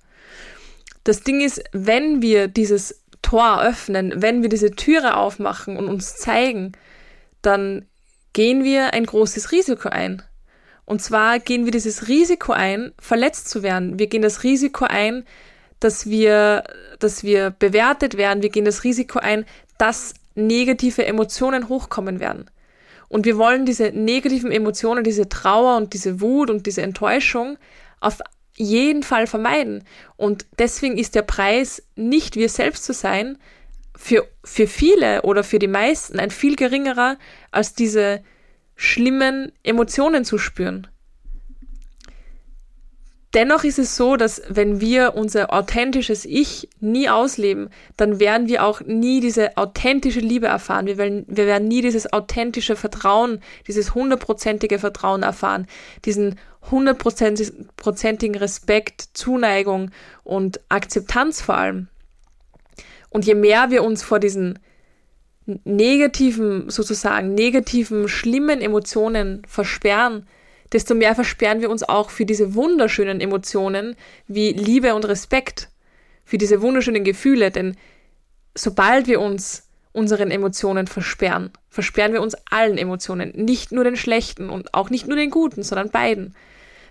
Das 1.03 1.21
Ding 1.21 1.41
ist, 1.41 1.63
wenn 1.71 2.21
wir 2.21 2.47
dieses 2.47 3.01
Tor 3.23 3.63
öffnen, 3.63 4.13
wenn 4.15 4.43
wir 4.43 4.49
diese 4.49 4.71
Türe 4.71 5.17
aufmachen 5.17 5.75
und 5.75 5.87
uns 5.87 6.17
zeigen, 6.17 6.73
dann 7.41 7.87
gehen 8.33 8.63
wir 8.63 8.93
ein 8.93 9.07
großes 9.07 9.51
Risiko 9.51 9.89
ein. 9.89 10.21
Und 10.85 11.01
zwar 11.01 11.39
gehen 11.39 11.65
wir 11.65 11.71
dieses 11.71 12.07
Risiko 12.07 12.51
ein, 12.51 12.93
verletzt 12.99 13.49
zu 13.49 13.63
werden. 13.63 13.97
Wir 13.97 14.05
gehen 14.05 14.21
das 14.21 14.43
Risiko 14.43 14.85
ein, 14.85 15.25
dass 15.81 16.09
wir, 16.09 16.63
dass 16.99 17.23
wir 17.23 17.49
bewertet 17.49 18.15
werden. 18.15 18.41
Wir 18.41 18.49
gehen 18.49 18.63
das 18.65 18.85
Risiko 18.85 19.19
ein, 19.19 19.45
dass 19.77 20.13
negative 20.35 21.05
Emotionen 21.05 21.67
hochkommen 21.67 22.21
werden. 22.21 22.49
Und 23.09 23.25
wir 23.25 23.37
wollen 23.37 23.65
diese 23.65 23.91
negativen 23.91 24.51
Emotionen, 24.51 25.03
diese 25.03 25.27
Trauer 25.27 25.75
und 25.75 25.93
diese 25.93 26.21
Wut 26.21 26.49
und 26.49 26.65
diese 26.65 26.81
Enttäuschung 26.81 27.57
auf 27.99 28.19
jeden 28.55 29.03
Fall 29.03 29.27
vermeiden. 29.27 29.83
Und 30.15 30.45
deswegen 30.59 30.97
ist 30.97 31.15
der 31.15 31.23
Preis, 31.23 31.83
nicht 31.95 32.37
wir 32.37 32.47
selbst 32.47 32.85
zu 32.85 32.93
sein, 32.93 33.37
für, 33.97 34.27
für 34.43 34.67
viele 34.67 35.23
oder 35.23 35.43
für 35.43 35.59
die 35.59 35.67
meisten 35.67 36.19
ein 36.19 36.31
viel 36.31 36.55
geringerer, 36.55 37.17
als 37.51 37.73
diese 37.73 38.23
schlimmen 38.75 39.51
Emotionen 39.63 40.23
zu 40.23 40.37
spüren. 40.37 40.87
Dennoch 43.33 43.63
ist 43.63 43.79
es 43.79 43.95
so, 43.95 44.17
dass 44.17 44.41
wenn 44.49 44.81
wir 44.81 45.15
unser 45.15 45.53
authentisches 45.53 46.25
Ich 46.25 46.67
nie 46.81 47.07
ausleben, 47.07 47.69
dann 47.95 48.19
werden 48.19 48.47
wir 48.49 48.65
auch 48.65 48.81
nie 48.81 49.21
diese 49.21 49.55
authentische 49.55 50.19
Liebe 50.19 50.47
erfahren. 50.47 50.85
Wir 50.85 50.97
werden, 50.97 51.25
wir 51.27 51.45
werden 51.45 51.67
nie 51.69 51.81
dieses 51.81 52.11
authentische 52.11 52.75
Vertrauen, 52.75 53.39
dieses 53.67 53.95
hundertprozentige 53.95 54.79
Vertrauen 54.79 55.23
erfahren, 55.23 55.67
diesen 56.03 56.37
hundertprozentigen 56.69 58.35
Respekt, 58.35 59.09
Zuneigung 59.13 59.91
und 60.23 60.59
Akzeptanz 60.67 61.41
vor 61.41 61.55
allem. 61.55 61.87
Und 63.09 63.25
je 63.25 63.35
mehr 63.35 63.71
wir 63.71 63.83
uns 63.83 64.03
vor 64.03 64.19
diesen 64.19 64.59
negativen, 65.63 66.69
sozusagen 66.69 67.33
negativen, 67.33 68.07
schlimmen 68.09 68.61
Emotionen 68.61 69.41
versperren, 69.47 70.27
desto 70.71 70.95
mehr 70.95 71.15
versperren 71.15 71.61
wir 71.61 71.69
uns 71.69 71.83
auch 71.83 72.09
für 72.09 72.25
diese 72.25 72.55
wunderschönen 72.55 73.21
Emotionen 73.21 73.95
wie 74.27 74.51
Liebe 74.51 74.95
und 74.95 75.05
Respekt, 75.05 75.69
für 76.25 76.37
diese 76.37 76.61
wunderschönen 76.61 77.03
Gefühle, 77.03 77.51
denn 77.51 77.75
sobald 78.55 79.07
wir 79.07 79.19
uns 79.19 79.67
unseren 79.93 80.31
Emotionen 80.31 80.87
versperren, 80.87 81.51
versperren 81.69 82.13
wir 82.13 82.21
uns 82.21 82.35
allen 82.49 82.77
Emotionen, 82.77 83.31
nicht 83.35 83.71
nur 83.71 83.83
den 83.83 83.97
schlechten 83.97 84.49
und 84.49 84.73
auch 84.73 84.89
nicht 84.89 85.07
nur 85.07 85.17
den 85.17 85.29
guten, 85.29 85.63
sondern 85.63 85.89
beiden. 85.89 86.35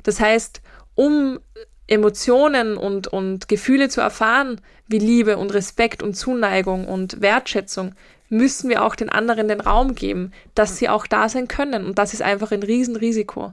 Das 0.03 0.21
heißt, 0.21 0.61
um 0.95 1.39
Emotionen 1.87 2.77
und, 2.77 3.09
und 3.09 3.49
Gefühle 3.49 3.89
zu 3.89 4.01
erfahren, 4.01 4.61
wie 4.87 4.99
Liebe 4.99 5.39
und 5.39 5.55
Respekt 5.55 6.03
und 6.03 6.15
Zuneigung 6.15 6.87
und 6.87 7.21
Wertschätzung, 7.21 7.95
müssen 8.29 8.71
wir 8.71 8.85
auch 8.85 8.95
den 8.95 9.09
anderen 9.09 9.49
den 9.49 9.61
Raum 9.61 9.95
geben, 9.95 10.33
dass 10.55 10.77
sie 10.77 10.89
auch 10.89 11.07
da 11.07 11.29
sein 11.29 11.49
können. 11.49 11.85
Und 11.85 11.99
das 11.99 12.15
ist 12.15 12.23
einfach 12.23 12.53
ein 12.53 12.63
Riesenrisiko. 12.63 13.53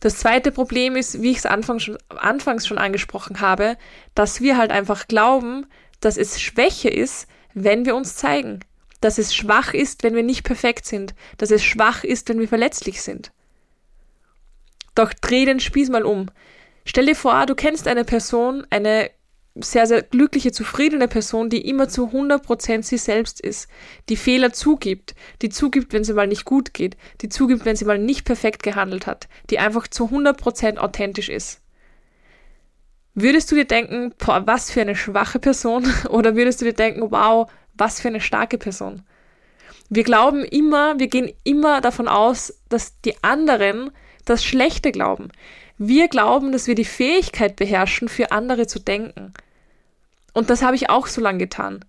Das 0.00 0.16
zweite 0.16 0.50
Problem 0.50 0.96
ist, 0.96 1.22
wie 1.22 1.30
ich 1.30 1.38
es 1.38 1.46
anfangs 1.46 1.84
schon, 1.84 1.98
anfangs 2.08 2.66
schon 2.66 2.78
angesprochen 2.78 3.40
habe, 3.40 3.76
dass 4.14 4.40
wir 4.40 4.56
halt 4.56 4.70
einfach 4.70 5.08
glauben, 5.08 5.66
dass 6.00 6.16
es 6.16 6.40
Schwäche 6.40 6.88
ist, 6.88 7.28
wenn 7.52 7.84
wir 7.84 7.94
uns 7.94 8.16
zeigen. 8.16 8.60
Dass 9.02 9.18
es 9.18 9.34
schwach 9.34 9.74
ist, 9.74 10.02
wenn 10.02 10.14
wir 10.14 10.22
nicht 10.22 10.42
perfekt 10.42 10.86
sind. 10.86 11.14
Dass 11.36 11.50
es 11.50 11.62
schwach 11.62 12.02
ist, 12.02 12.28
wenn 12.28 12.40
wir 12.40 12.48
verletzlich 12.48 13.02
sind. 13.02 13.30
Doch 14.94 15.12
dreh 15.12 15.44
den 15.44 15.60
Spieß 15.60 15.90
mal 15.90 16.04
um. 16.04 16.30
Stell 16.84 17.06
dir 17.06 17.16
vor, 17.16 17.46
du 17.46 17.54
kennst 17.54 17.86
eine 17.86 18.04
Person, 18.04 18.66
eine 18.70 19.10
sehr, 19.56 19.86
sehr 19.86 20.02
glückliche, 20.02 20.52
zufriedene 20.52 21.08
Person, 21.08 21.50
die 21.50 21.68
immer 21.68 21.88
zu 21.88 22.06
100% 22.06 22.82
sie 22.82 22.98
selbst 22.98 23.40
ist, 23.40 23.68
die 24.08 24.16
Fehler 24.16 24.52
zugibt, 24.52 25.14
die 25.42 25.48
zugibt, 25.48 25.92
wenn 25.92 26.04
sie 26.04 26.14
mal 26.14 26.26
nicht 26.26 26.44
gut 26.44 26.72
geht, 26.72 26.96
die 27.20 27.28
zugibt, 27.28 27.64
wenn 27.64 27.76
sie 27.76 27.84
mal 27.84 27.98
nicht 27.98 28.24
perfekt 28.24 28.62
gehandelt 28.62 29.06
hat, 29.06 29.28
die 29.50 29.58
einfach 29.58 29.88
zu 29.88 30.06
100% 30.06 30.78
authentisch 30.78 31.28
ist. 31.28 31.60
Würdest 33.14 33.50
du 33.50 33.56
dir 33.56 33.64
denken, 33.64 34.14
boah, 34.18 34.46
was 34.46 34.70
für 34.70 34.82
eine 34.82 34.94
schwache 34.94 35.40
Person? 35.40 35.92
Oder 36.08 36.36
würdest 36.36 36.60
du 36.60 36.64
dir 36.64 36.72
denken, 36.72 37.10
wow, 37.10 37.50
was 37.74 38.00
für 38.00 38.08
eine 38.08 38.20
starke 38.20 38.56
Person? 38.56 39.02
Wir 39.88 40.04
glauben 40.04 40.44
immer, 40.44 40.98
wir 41.00 41.08
gehen 41.08 41.32
immer 41.42 41.80
davon 41.80 42.06
aus, 42.06 42.60
dass 42.68 43.00
die 43.00 43.20
anderen 43.24 43.90
das 44.24 44.44
Schlechte 44.44 44.92
glauben. 44.92 45.30
Wir 45.82 46.08
glauben, 46.08 46.52
dass 46.52 46.66
wir 46.66 46.74
die 46.74 46.84
Fähigkeit 46.84 47.56
beherrschen, 47.56 48.10
für 48.10 48.32
andere 48.32 48.66
zu 48.66 48.80
denken. 48.80 49.32
Und 50.34 50.50
das 50.50 50.60
habe 50.60 50.76
ich 50.76 50.90
auch 50.90 51.06
so 51.06 51.22
lange 51.22 51.38
getan. 51.38 51.86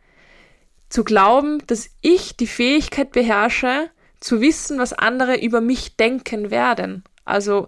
Zu 0.88 1.03
glauben, 1.03 1.62
dass 1.67 1.89
ich 2.00 2.38
die 2.38 2.48
Fähigkeit 2.48 3.12
beherrsche, 3.12 3.89
zu 4.21 4.39
wissen, 4.39 4.79
was 4.79 4.93
andere 4.93 5.41
über 5.41 5.60
mich 5.60 5.98
denken 5.98 6.51
werden. 6.51 7.03
Also 7.25 7.67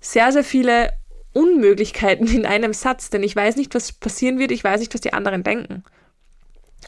sehr, 0.00 0.32
sehr 0.32 0.42
viele 0.42 0.90
Unmöglichkeiten 1.34 2.26
in 2.26 2.46
einem 2.46 2.72
Satz, 2.72 3.10
denn 3.10 3.22
ich 3.22 3.36
weiß 3.36 3.54
nicht, 3.54 3.72
was 3.72 3.92
passieren 3.92 4.40
wird, 4.40 4.50
ich 4.50 4.64
weiß 4.64 4.80
nicht, 4.80 4.92
was 4.92 5.02
die 5.02 5.12
anderen 5.12 5.44
denken. 5.44 5.84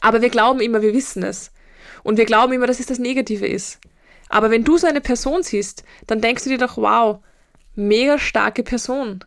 Aber 0.01 0.21
wir 0.21 0.29
glauben 0.29 0.59
immer, 0.59 0.81
wir 0.81 0.93
wissen 0.93 1.23
es. 1.23 1.53
Und 2.03 2.17
wir 2.17 2.25
glauben 2.25 2.51
immer, 2.51 2.67
dass 2.67 2.81
es 2.81 2.87
das 2.87 2.99
Negative 2.99 3.47
ist. 3.47 3.79
Aber 4.27 4.51
wenn 4.51 4.65
du 4.65 4.77
so 4.77 4.87
eine 4.87 4.99
Person 4.99 5.41
siehst, 5.41 5.85
dann 6.05 6.19
denkst 6.19 6.43
du 6.43 6.49
dir 6.49 6.57
doch, 6.57 6.75
wow, 6.75 7.21
mega 7.75 8.17
starke 8.19 8.63
Person. 8.63 9.23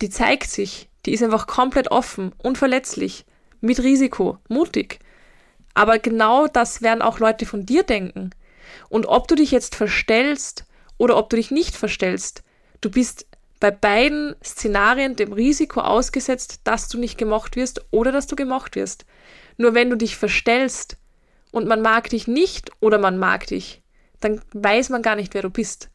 Die 0.00 0.10
zeigt 0.10 0.50
sich, 0.50 0.88
die 1.06 1.12
ist 1.12 1.22
einfach 1.22 1.46
komplett 1.46 1.90
offen, 1.90 2.32
unverletzlich, 2.42 3.24
mit 3.60 3.82
Risiko, 3.82 4.38
mutig. 4.48 4.98
Aber 5.74 5.98
genau 5.98 6.46
das 6.46 6.82
werden 6.82 7.02
auch 7.02 7.18
Leute 7.18 7.46
von 7.46 7.64
dir 7.64 7.82
denken. 7.82 8.30
Und 8.88 9.06
ob 9.06 9.28
du 9.28 9.34
dich 9.34 9.50
jetzt 9.50 9.74
verstellst 9.74 10.64
oder 10.98 11.16
ob 11.16 11.30
du 11.30 11.36
dich 11.36 11.50
nicht 11.50 11.74
verstellst, 11.74 12.42
du 12.80 12.90
bist 12.90 13.26
bei 13.60 13.70
beiden 13.70 14.34
Szenarien 14.44 15.14
dem 15.14 15.32
Risiko 15.32 15.80
ausgesetzt, 15.80 16.60
dass 16.64 16.88
du 16.88 16.98
nicht 16.98 17.16
gemocht 17.16 17.54
wirst 17.54 17.84
oder 17.92 18.10
dass 18.10 18.26
du 18.26 18.34
gemocht 18.34 18.74
wirst. 18.74 19.06
Nur 19.56 19.74
wenn 19.74 19.88
du 19.88 19.96
dich 19.96 20.16
verstellst 20.16 20.96
und 21.52 21.68
man 21.68 21.80
mag 21.80 22.10
dich 22.10 22.26
nicht 22.26 22.70
oder 22.80 22.98
man 22.98 23.18
mag 23.18 23.46
dich, 23.46 23.82
dann 24.20 24.40
weiß 24.52 24.88
man 24.88 25.02
gar 25.02 25.14
nicht, 25.14 25.34
wer 25.34 25.42
du 25.42 25.50
bist. 25.50 25.90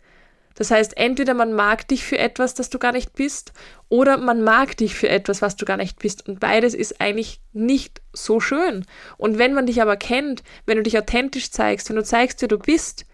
Das 0.58 0.72
heißt, 0.72 0.98
entweder 0.98 1.36
man 1.36 1.54
mag 1.54 1.88
dich 1.88 2.04
für 2.04 2.18
etwas, 2.18 2.56
das 2.56 2.72
du 2.72 2.80
gar 2.80 2.92
nicht 2.92 3.14
bist, 3.14 3.54
oder 3.90 4.18
man 4.18 4.42
mag 4.44 4.76
dich 4.76 4.96
für 4.96 5.08
etwas, 5.08 5.44
was 5.44 5.56
du 5.56 5.66
gar 5.66 5.78
nicht 5.78 6.00
bist. 6.00 6.28
Und 6.28 6.40
beides 6.40 6.74
ist 6.74 7.00
eigentlich 7.00 7.42
nicht 7.54 8.02
so 8.12 8.40
schön. 8.40 8.84
Und 9.18 9.38
wenn 9.38 9.54
man 9.54 9.68
dich 9.68 9.84
aber 9.84 9.98
kennt, 9.98 10.42
wenn 10.66 10.78
du 10.78 10.84
dich 10.84 10.98
authentisch 10.98 11.52
zeigst, 11.52 11.90
wenn 11.90 11.96
du 11.96 12.04
zeigst, 12.04 12.42
wer 12.42 12.48
du 12.48 12.58
bist, 12.58 13.06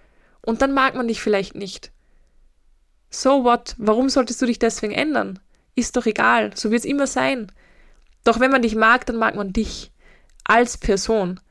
und 0.42 0.62
dann 0.62 0.72
mag 0.72 0.96
man 0.96 1.10
dich 1.10 1.22
vielleicht 1.22 1.54
nicht. 1.54 1.92
So 3.10 3.44
what? 3.44 3.76
Warum 3.78 4.08
solltest 4.08 4.42
du 4.42 4.46
dich 4.46 4.60
deswegen 4.60 4.94
ändern? 4.94 5.40
Ist 5.76 5.98
doch 5.98 6.06
egal, 6.06 6.52
so 6.56 6.72
wird 6.72 6.80
es 6.80 6.86
immer 6.86 7.08
sein. 7.08 7.52
Doch 8.24 8.40
wenn 8.40 8.52
man 8.52 8.62
dich 8.62 8.76
mag, 8.76 9.06
dann 9.06 9.18
mag 9.18 9.36
man 9.36 9.52
dich 9.52 9.92
als 10.46 10.78
Person. 10.78 11.42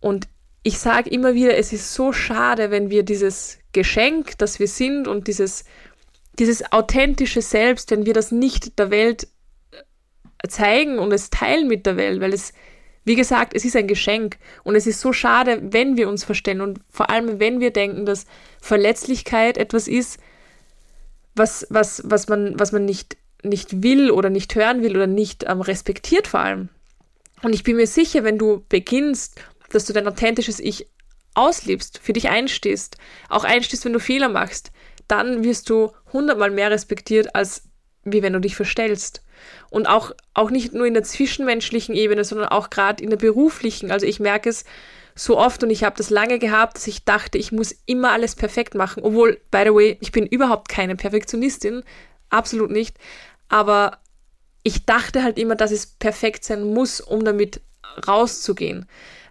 Und 0.00 0.28
ich 0.62 0.78
sage 0.78 1.08
immer 1.08 1.32
wieder, 1.32 1.56
es 1.56 1.72
ist 1.72 1.94
so 1.94 2.12
schade, 2.12 2.70
wenn 2.70 2.90
wir 2.90 3.04
dieses 3.04 3.59
Geschenk, 3.72 4.38
das 4.38 4.58
wir 4.58 4.68
sind 4.68 5.08
und 5.08 5.28
dieses, 5.28 5.64
dieses 6.38 6.72
authentische 6.72 7.42
Selbst, 7.42 7.90
wenn 7.90 8.06
wir 8.06 8.14
das 8.14 8.32
nicht 8.32 8.78
der 8.78 8.90
Welt 8.90 9.28
äh, 9.72 10.48
zeigen 10.48 10.98
und 10.98 11.12
es 11.12 11.30
teilen 11.30 11.68
mit 11.68 11.86
der 11.86 11.96
Welt, 11.96 12.20
weil 12.20 12.32
es, 12.32 12.52
wie 13.04 13.16
gesagt, 13.16 13.54
es 13.54 13.64
ist 13.64 13.76
ein 13.76 13.86
Geschenk 13.86 14.38
und 14.64 14.74
es 14.74 14.86
ist 14.86 15.00
so 15.00 15.12
schade, 15.12 15.60
wenn 15.62 15.96
wir 15.96 16.08
uns 16.08 16.24
verstellen 16.24 16.60
und 16.60 16.80
vor 16.88 17.10
allem, 17.10 17.40
wenn 17.40 17.60
wir 17.60 17.72
denken, 17.72 18.06
dass 18.06 18.26
Verletzlichkeit 18.60 19.56
etwas 19.56 19.88
ist, 19.88 20.18
was, 21.34 21.66
was, 21.70 22.02
was 22.04 22.28
man, 22.28 22.58
was 22.58 22.72
man 22.72 22.84
nicht, 22.84 23.16
nicht 23.42 23.82
will 23.82 24.10
oder 24.10 24.30
nicht 24.30 24.54
hören 24.54 24.82
will 24.82 24.96
oder 24.96 25.06
nicht 25.06 25.44
ähm, 25.48 25.60
respektiert 25.60 26.26
vor 26.26 26.40
allem. 26.40 26.68
Und 27.42 27.54
ich 27.54 27.62
bin 27.62 27.76
mir 27.76 27.86
sicher, 27.86 28.24
wenn 28.24 28.38
du 28.38 28.64
beginnst, 28.68 29.40
dass 29.70 29.86
du 29.86 29.92
dein 29.92 30.06
authentisches 30.06 30.60
Ich 30.60 30.88
auslebst, 31.34 31.98
für 32.02 32.12
dich 32.12 32.28
einstehst, 32.28 32.96
auch 33.28 33.44
einstehst, 33.44 33.84
wenn 33.84 33.92
du 33.92 34.00
Fehler 34.00 34.28
machst, 34.28 34.72
dann 35.08 35.44
wirst 35.44 35.70
du 35.70 35.92
hundertmal 36.12 36.50
mehr 36.50 36.70
respektiert, 36.70 37.34
als 37.34 37.64
wie 38.04 38.22
wenn 38.22 38.32
du 38.32 38.40
dich 38.40 38.56
verstellst. 38.56 39.22
Und 39.70 39.86
auch, 39.86 40.12
auch 40.34 40.50
nicht 40.50 40.72
nur 40.72 40.86
in 40.86 40.94
der 40.94 41.02
zwischenmenschlichen 41.02 41.94
Ebene, 41.94 42.24
sondern 42.24 42.48
auch 42.48 42.70
gerade 42.70 43.02
in 43.02 43.10
der 43.10 43.16
beruflichen. 43.16 43.90
Also 43.90 44.06
ich 44.06 44.20
merke 44.20 44.48
es 44.48 44.64
so 45.14 45.38
oft 45.38 45.62
und 45.62 45.70
ich 45.70 45.84
habe 45.84 45.96
das 45.96 46.10
lange 46.10 46.38
gehabt, 46.38 46.76
dass 46.76 46.86
ich 46.86 47.04
dachte, 47.04 47.38
ich 47.38 47.52
muss 47.52 47.74
immer 47.86 48.12
alles 48.12 48.34
perfekt 48.34 48.74
machen. 48.74 49.02
Obwohl, 49.02 49.40
by 49.50 49.62
the 49.64 49.74
way, 49.74 49.98
ich 50.00 50.12
bin 50.12 50.26
überhaupt 50.26 50.68
keine 50.68 50.96
Perfektionistin, 50.96 51.82
absolut 52.28 52.70
nicht. 52.70 52.96
Aber 53.48 53.98
ich 54.62 54.86
dachte 54.86 55.22
halt 55.22 55.38
immer, 55.38 55.56
dass 55.56 55.70
es 55.70 55.86
perfekt 55.86 56.44
sein 56.44 56.64
muss, 56.64 57.00
um 57.00 57.24
damit 57.24 57.60
rauszugehen. 58.06 58.86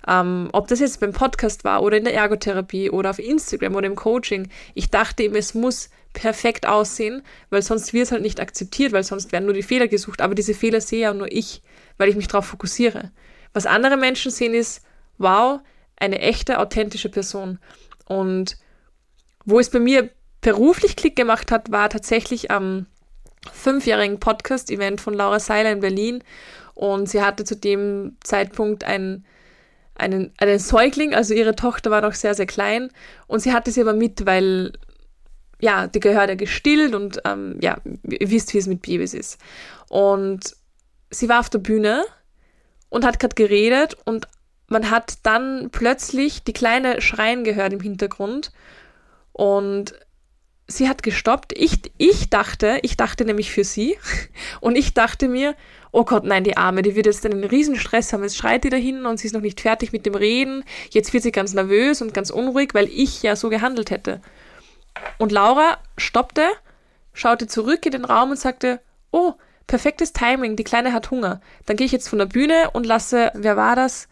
Ähm, 0.07 0.49
ob 0.53 0.67
das 0.67 0.79
jetzt 0.79 0.99
beim 0.99 1.11
Podcast 1.11 1.63
war 1.63 1.83
oder 1.83 1.97
in 1.97 2.05
der 2.05 2.13
Ergotherapie 2.13 2.89
oder 2.89 3.09
auf 3.09 3.19
Instagram 3.19 3.75
oder 3.75 3.87
im 3.87 3.95
Coaching. 3.95 4.49
Ich 4.73 4.89
dachte 4.89 5.23
eben, 5.23 5.35
es 5.35 5.53
muss 5.53 5.89
perfekt 6.13 6.67
aussehen, 6.67 7.21
weil 7.49 7.61
sonst 7.61 7.93
wird 7.93 8.05
es 8.05 8.11
halt 8.11 8.21
nicht 8.21 8.39
akzeptiert, 8.39 8.91
weil 8.93 9.03
sonst 9.03 9.31
werden 9.31 9.45
nur 9.45 9.53
die 9.53 9.63
Fehler 9.63 9.87
gesucht. 9.87 10.21
Aber 10.21 10.35
diese 10.35 10.53
Fehler 10.53 10.81
sehe 10.81 11.01
ja 11.01 11.13
nur 11.13 11.31
ich, 11.31 11.61
weil 11.97 12.09
ich 12.09 12.15
mich 12.15 12.27
darauf 12.27 12.45
fokussiere. 12.45 13.11
Was 13.53 13.65
andere 13.65 13.97
Menschen 13.97 14.31
sehen 14.31 14.53
ist, 14.53 14.83
wow, 15.17 15.59
eine 15.97 16.19
echte, 16.19 16.59
authentische 16.59 17.09
Person. 17.09 17.59
Und 18.05 18.57
wo 19.45 19.59
es 19.59 19.69
bei 19.69 19.79
mir 19.79 20.09
beruflich 20.41 20.95
Klick 20.95 21.15
gemacht 21.15 21.51
hat, 21.51 21.71
war 21.71 21.89
tatsächlich 21.89 22.51
am 22.51 22.87
fünfjährigen 23.51 24.19
Podcast-Event 24.19 25.01
von 25.01 25.13
Laura 25.13 25.39
Seiler 25.39 25.71
in 25.71 25.79
Berlin. 25.81 26.23
Und 26.73 27.09
sie 27.09 27.21
hatte 27.21 27.43
zu 27.43 27.55
dem 27.55 28.17
Zeitpunkt 28.23 28.83
ein 28.83 29.25
einen, 29.99 30.31
einen 30.37 30.59
Säugling, 30.59 31.13
also 31.13 31.33
ihre 31.33 31.55
Tochter 31.55 31.91
war 31.91 32.01
noch 32.01 32.13
sehr, 32.13 32.33
sehr 32.33 32.45
klein 32.45 32.89
und 33.27 33.39
sie 33.39 33.53
hatte 33.53 33.71
sie 33.71 33.81
aber 33.81 33.93
mit, 33.93 34.25
weil 34.25 34.73
ja, 35.61 35.87
die 35.87 35.99
gehört 35.99 36.29
ja 36.29 36.35
gestillt 36.35 36.95
und 36.95 37.19
ähm, 37.25 37.57
ja, 37.61 37.77
ihr 38.07 38.31
wisst, 38.31 38.53
wie 38.53 38.59
es 38.59 38.67
mit 38.67 38.81
Babys 38.81 39.13
ist. 39.13 39.39
Und 39.89 40.55
sie 41.09 41.27
war 41.27 41.41
auf 41.41 41.49
der 41.49 41.59
Bühne 41.59 42.03
und 42.89 43.05
hat 43.05 43.19
gerade 43.19 43.35
geredet 43.35 43.97
und 44.05 44.27
man 44.67 44.89
hat 44.89 45.17
dann 45.23 45.69
plötzlich 45.71 46.43
die 46.43 46.53
Kleine 46.53 47.01
schreien 47.01 47.43
gehört 47.43 47.73
im 47.73 47.81
Hintergrund 47.81 48.51
und 49.33 49.93
sie 50.69 50.87
hat 50.87 51.03
gestoppt. 51.03 51.53
Ich, 51.57 51.91
ich 51.97 52.29
dachte, 52.29 52.79
ich 52.83 52.95
dachte 52.95 53.25
nämlich 53.25 53.51
für 53.51 53.63
sie 53.63 53.97
und 54.61 54.77
ich 54.77 54.93
dachte 54.93 55.27
mir, 55.27 55.55
oh 55.91 56.05
Gott, 56.05 56.23
nein, 56.23 56.43
die 56.43 56.55
Arme, 56.55 56.81
die 56.81 56.95
wird 56.95 57.07
jetzt 57.07 57.25
einen 57.25 57.43
riesen 57.43 57.75
Stress 57.75 58.13
haben. 58.13 58.23
Jetzt 58.23 58.37
schreit 58.37 58.63
die 58.63 58.69
da 58.69 58.77
hinten 58.77 59.05
und 59.05 59.17
sie 59.17 59.27
ist 59.27 59.33
noch 59.33 59.41
nicht 59.41 59.59
fertig 59.59 59.91
mit 59.91 60.05
dem 60.05 60.15
Reden. 60.15 60.63
Jetzt 60.91 61.11
wird 61.11 61.23
sie 61.23 61.31
ganz 61.31 61.53
nervös 61.53 62.01
und 62.01 62.13
ganz 62.13 62.29
unruhig, 62.29 62.73
weil 62.73 62.87
ich 62.87 63.23
ja 63.23 63.35
so 63.35 63.49
gehandelt 63.49 63.91
hätte. 63.91 64.21
Und 65.17 65.31
Laura 65.31 65.77
stoppte, 65.97 66.47
schaute 67.13 67.47
zurück 67.47 67.85
in 67.85 67.91
den 67.91 68.05
Raum 68.05 68.31
und 68.31 68.39
sagte, 68.39 68.79
oh, 69.11 69.33
perfektes 69.67 70.13
Timing, 70.13 70.55
die 70.55 70.63
Kleine 70.63 70.93
hat 70.93 71.11
Hunger. 71.11 71.41
Dann 71.65 71.77
gehe 71.77 71.85
ich 71.85 71.91
jetzt 71.91 72.09
von 72.09 72.19
der 72.19 72.25
Bühne 72.25 72.69
und 72.73 72.85
lasse, 72.85 73.31
wer 73.33 73.57
war 73.57 73.75
das? 73.75 74.07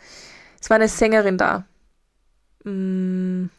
Es 0.60 0.70
war 0.70 0.76
eine 0.76 0.88
Sängerin 0.88 1.38
da. 1.38 1.66
Hm, 2.64 3.50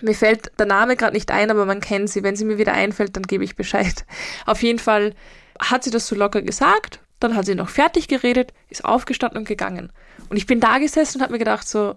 mir 0.00 0.14
fällt 0.14 0.58
der 0.58 0.66
Name 0.66 0.96
gerade 0.96 1.14
nicht 1.14 1.30
ein, 1.30 1.50
aber 1.50 1.66
man 1.66 1.80
kennt 1.80 2.10
sie. 2.10 2.22
Wenn 2.22 2.36
sie 2.36 2.44
mir 2.44 2.58
wieder 2.58 2.72
einfällt, 2.72 3.16
dann 3.16 3.24
gebe 3.24 3.44
ich 3.44 3.56
Bescheid. 3.56 4.04
Auf 4.46 4.62
jeden 4.62 4.78
Fall 4.78 5.14
hat 5.60 5.84
sie 5.84 5.90
das 5.90 6.06
so 6.06 6.16
locker 6.16 6.42
gesagt, 6.42 7.00
dann 7.20 7.36
hat 7.36 7.46
sie 7.46 7.54
noch 7.54 7.68
fertig 7.68 8.08
geredet, 8.08 8.52
ist 8.68 8.84
aufgestanden 8.84 9.38
und 9.38 9.48
gegangen. 9.48 9.92
Und 10.28 10.36
ich 10.36 10.46
bin 10.46 10.60
da 10.60 10.78
gesessen 10.78 11.18
und 11.18 11.22
habe 11.22 11.32
mir 11.32 11.38
gedacht 11.38 11.68
so, 11.68 11.94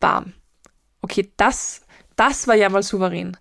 bam. 0.00 0.34
Okay, 1.00 1.30
das, 1.36 1.82
das 2.16 2.46
war 2.46 2.54
ja 2.54 2.68
mal 2.68 2.82
souverän. 2.82 3.36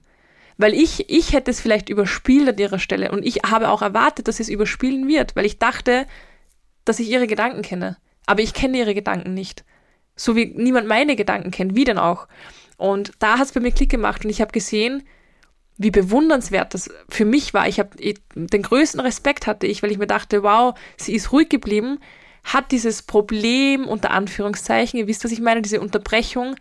Weil 0.58 0.74
ich, 0.74 1.10
ich 1.10 1.34
hätte 1.34 1.52
es 1.52 1.60
vielleicht 1.60 1.90
überspielt 1.90 2.48
an 2.48 2.58
ihrer 2.58 2.80
Stelle 2.80 3.12
und 3.12 3.26
ich 3.26 3.38
habe 3.38 3.70
auch 3.70 3.82
erwartet, 3.82 4.28
dass 4.28 4.38
sie 4.38 4.44
es 4.44 4.50
überspielen 4.50 5.08
wird, 5.08 5.36
weil 5.36 5.46
ich 5.46 5.60
dachte, 5.60 6.06
dass 6.86 7.00
ich 7.00 7.10
ihre 7.10 7.28
Gedanken 7.28 7.64
kenne. 7.64 7.98
Aber 8.26 8.42
ich 8.42 8.54
kenne 8.54 8.78
ihre 8.78 8.94
Gedanken 8.94 9.34
nicht. 9.34 9.66
So 10.16 10.36
wie 10.36 10.46
niemand 10.46 10.88
meine 10.88 11.16
Gedanken 11.16 11.52
kennt, 11.52 11.76
wie 11.76 11.86
denn 11.86 11.98
auch. 11.98 12.28
Und 12.84 13.14
da 13.20 13.38
hat 13.38 13.46
es 13.46 13.54
bei 13.54 13.62
mir 13.62 13.72
Klick 13.72 13.90
gemacht 13.90 14.26
und 14.26 14.30
ich 14.30 14.42
habe 14.42 14.52
gesehen, 14.52 15.08
wie 15.78 15.90
bewundernswert 15.90 16.74
das 16.74 16.90
für 17.08 17.24
mich 17.24 17.54
war. 17.54 17.66
Ich 17.70 17.80
habe 17.80 17.96
den 18.36 18.62
größten 18.62 19.00
Respekt 19.00 19.48
hatte 19.48 19.68
ich, 19.68 19.82
weil 19.82 19.92
ich 19.92 19.98
mir 19.98 20.06
dachte, 20.06 20.44
wow, 20.44 20.78
sie 20.98 21.16
ist 21.16 21.32
ruhig 21.32 21.48
geblieben, 21.48 22.02
hat 22.44 22.74
dieses 22.74 23.02
Problem 23.02 23.88
unter 23.88 24.12
Anführungszeichen, 24.12 25.00
ihr 25.00 25.08
wisst, 25.08 25.24
was 25.24 25.32
ich 25.32 25.40
meine, 25.40 25.62
diese 25.62 25.80
Unterbrechung 25.80 26.58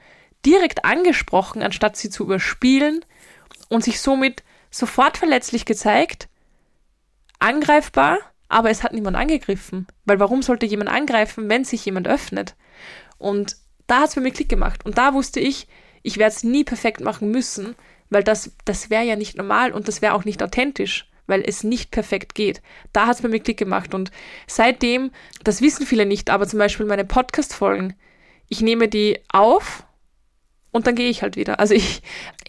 direkt 0.46 0.84
angesprochen, 0.84 1.60
anstatt 1.60 1.96
sie 1.96 2.08
zu 2.08 2.22
überspielen 2.22 3.04
und 3.68 3.82
sich 3.82 4.00
somit 4.00 4.44
sofort 4.70 5.18
verletzlich 5.18 5.64
gezeigt, 5.64 6.28
angreifbar, 7.40 8.20
aber 8.48 8.70
es 8.70 8.84
hat 8.84 8.92
niemand 8.92 9.16
angegriffen. 9.16 9.88
Weil 10.04 10.20
warum 10.20 10.42
sollte 10.42 10.66
jemand 10.66 10.88
angreifen, 10.88 11.48
wenn 11.48 11.64
sich 11.64 11.84
jemand 11.84 12.06
öffnet? 12.06 12.54
Und 13.18 13.56
da 13.88 14.02
hat 14.02 14.08
es 14.10 14.14
für 14.14 14.20
mich 14.20 14.34
Klick 14.34 14.48
gemacht. 14.48 14.86
Und 14.86 14.98
da 14.98 15.14
wusste 15.14 15.40
ich, 15.40 15.66
ich 16.02 16.18
werde 16.18 16.35
es 16.35 16.44
nie 16.44 16.64
perfekt 16.64 17.00
machen 17.00 17.30
müssen, 17.30 17.75
weil 18.11 18.23
das, 18.23 18.52
das 18.64 18.90
wäre 18.90 19.04
ja 19.04 19.16
nicht 19.16 19.37
normal 19.37 19.73
und 19.73 19.88
das 19.88 20.02
wäre 20.02 20.14
auch 20.14 20.25
nicht 20.25 20.42
authentisch, 20.42 21.09
weil 21.26 21.42
es 21.47 21.64
nicht 21.64 21.90
perfekt 21.90 22.35
geht. 22.35 22.61
Da 22.92 23.06
hat 23.06 23.16
es 23.16 23.23
bei 23.23 23.28
mir 23.28 23.40
Klick 23.40 23.59
gemacht 23.59 23.94
und 23.94 24.11
seitdem, 24.47 25.11
das 25.44 25.62
wissen 25.62 25.87
viele 25.87 26.06
nicht, 26.06 26.30
aber 26.30 26.47
zum 26.47 26.59
Beispiel 26.59 26.87
meine 26.87 27.04
Podcast-Folgen, 27.04 27.94
ich 28.49 28.61
nehme 28.61 28.88
die 28.88 29.18
auf 29.28 29.85
und 30.73 30.87
dann 30.87 30.94
gehe 30.94 31.09
ich 31.09 31.23
halt 31.23 31.37
wieder. 31.37 31.59
Also 31.59 31.75
ich, 31.75 32.02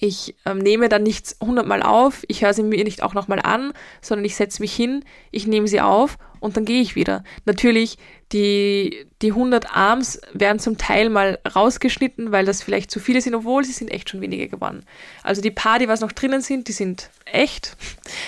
ich 0.03 0.35
ähm, 0.45 0.57
nehme 0.57 0.89
dann 0.89 1.03
nichts 1.03 1.37
hundertmal 1.41 1.81
auf, 1.81 2.25
ich 2.27 2.43
höre 2.43 2.53
sie 2.53 2.61
mir 2.61 2.83
nicht 2.83 3.01
auch 3.01 3.13
nochmal 3.13 3.39
an, 3.39 3.71
sondern 4.01 4.25
ich 4.25 4.35
setze 4.35 4.61
mich 4.61 4.75
hin, 4.75 5.05
ich 5.31 5.47
nehme 5.47 5.65
sie 5.65 5.79
auf 5.79 6.17
und 6.41 6.57
dann 6.57 6.65
gehe 6.65 6.81
ich 6.81 6.95
wieder. 6.95 7.23
Natürlich, 7.45 7.97
die, 8.33 9.07
die 9.21 9.29
100 9.29 9.73
Arms 9.73 10.19
werden 10.33 10.59
zum 10.59 10.77
Teil 10.77 11.09
mal 11.09 11.39
rausgeschnitten, 11.55 12.33
weil 12.33 12.43
das 12.43 12.61
vielleicht 12.61 12.91
zu 12.91 12.99
viele 12.99 13.21
sind, 13.21 13.33
obwohl 13.33 13.63
sie 13.63 13.71
sind 13.71 13.91
echt 13.91 14.09
schon 14.09 14.19
weniger 14.19 14.47
geworden. 14.47 14.83
Also 15.23 15.41
die 15.41 15.51
paar, 15.51 15.79
die 15.79 15.87
was 15.87 16.01
noch 16.01 16.11
drinnen 16.11 16.41
sind, 16.41 16.67
die 16.67 16.73
sind 16.73 17.09
echt. 17.23 17.77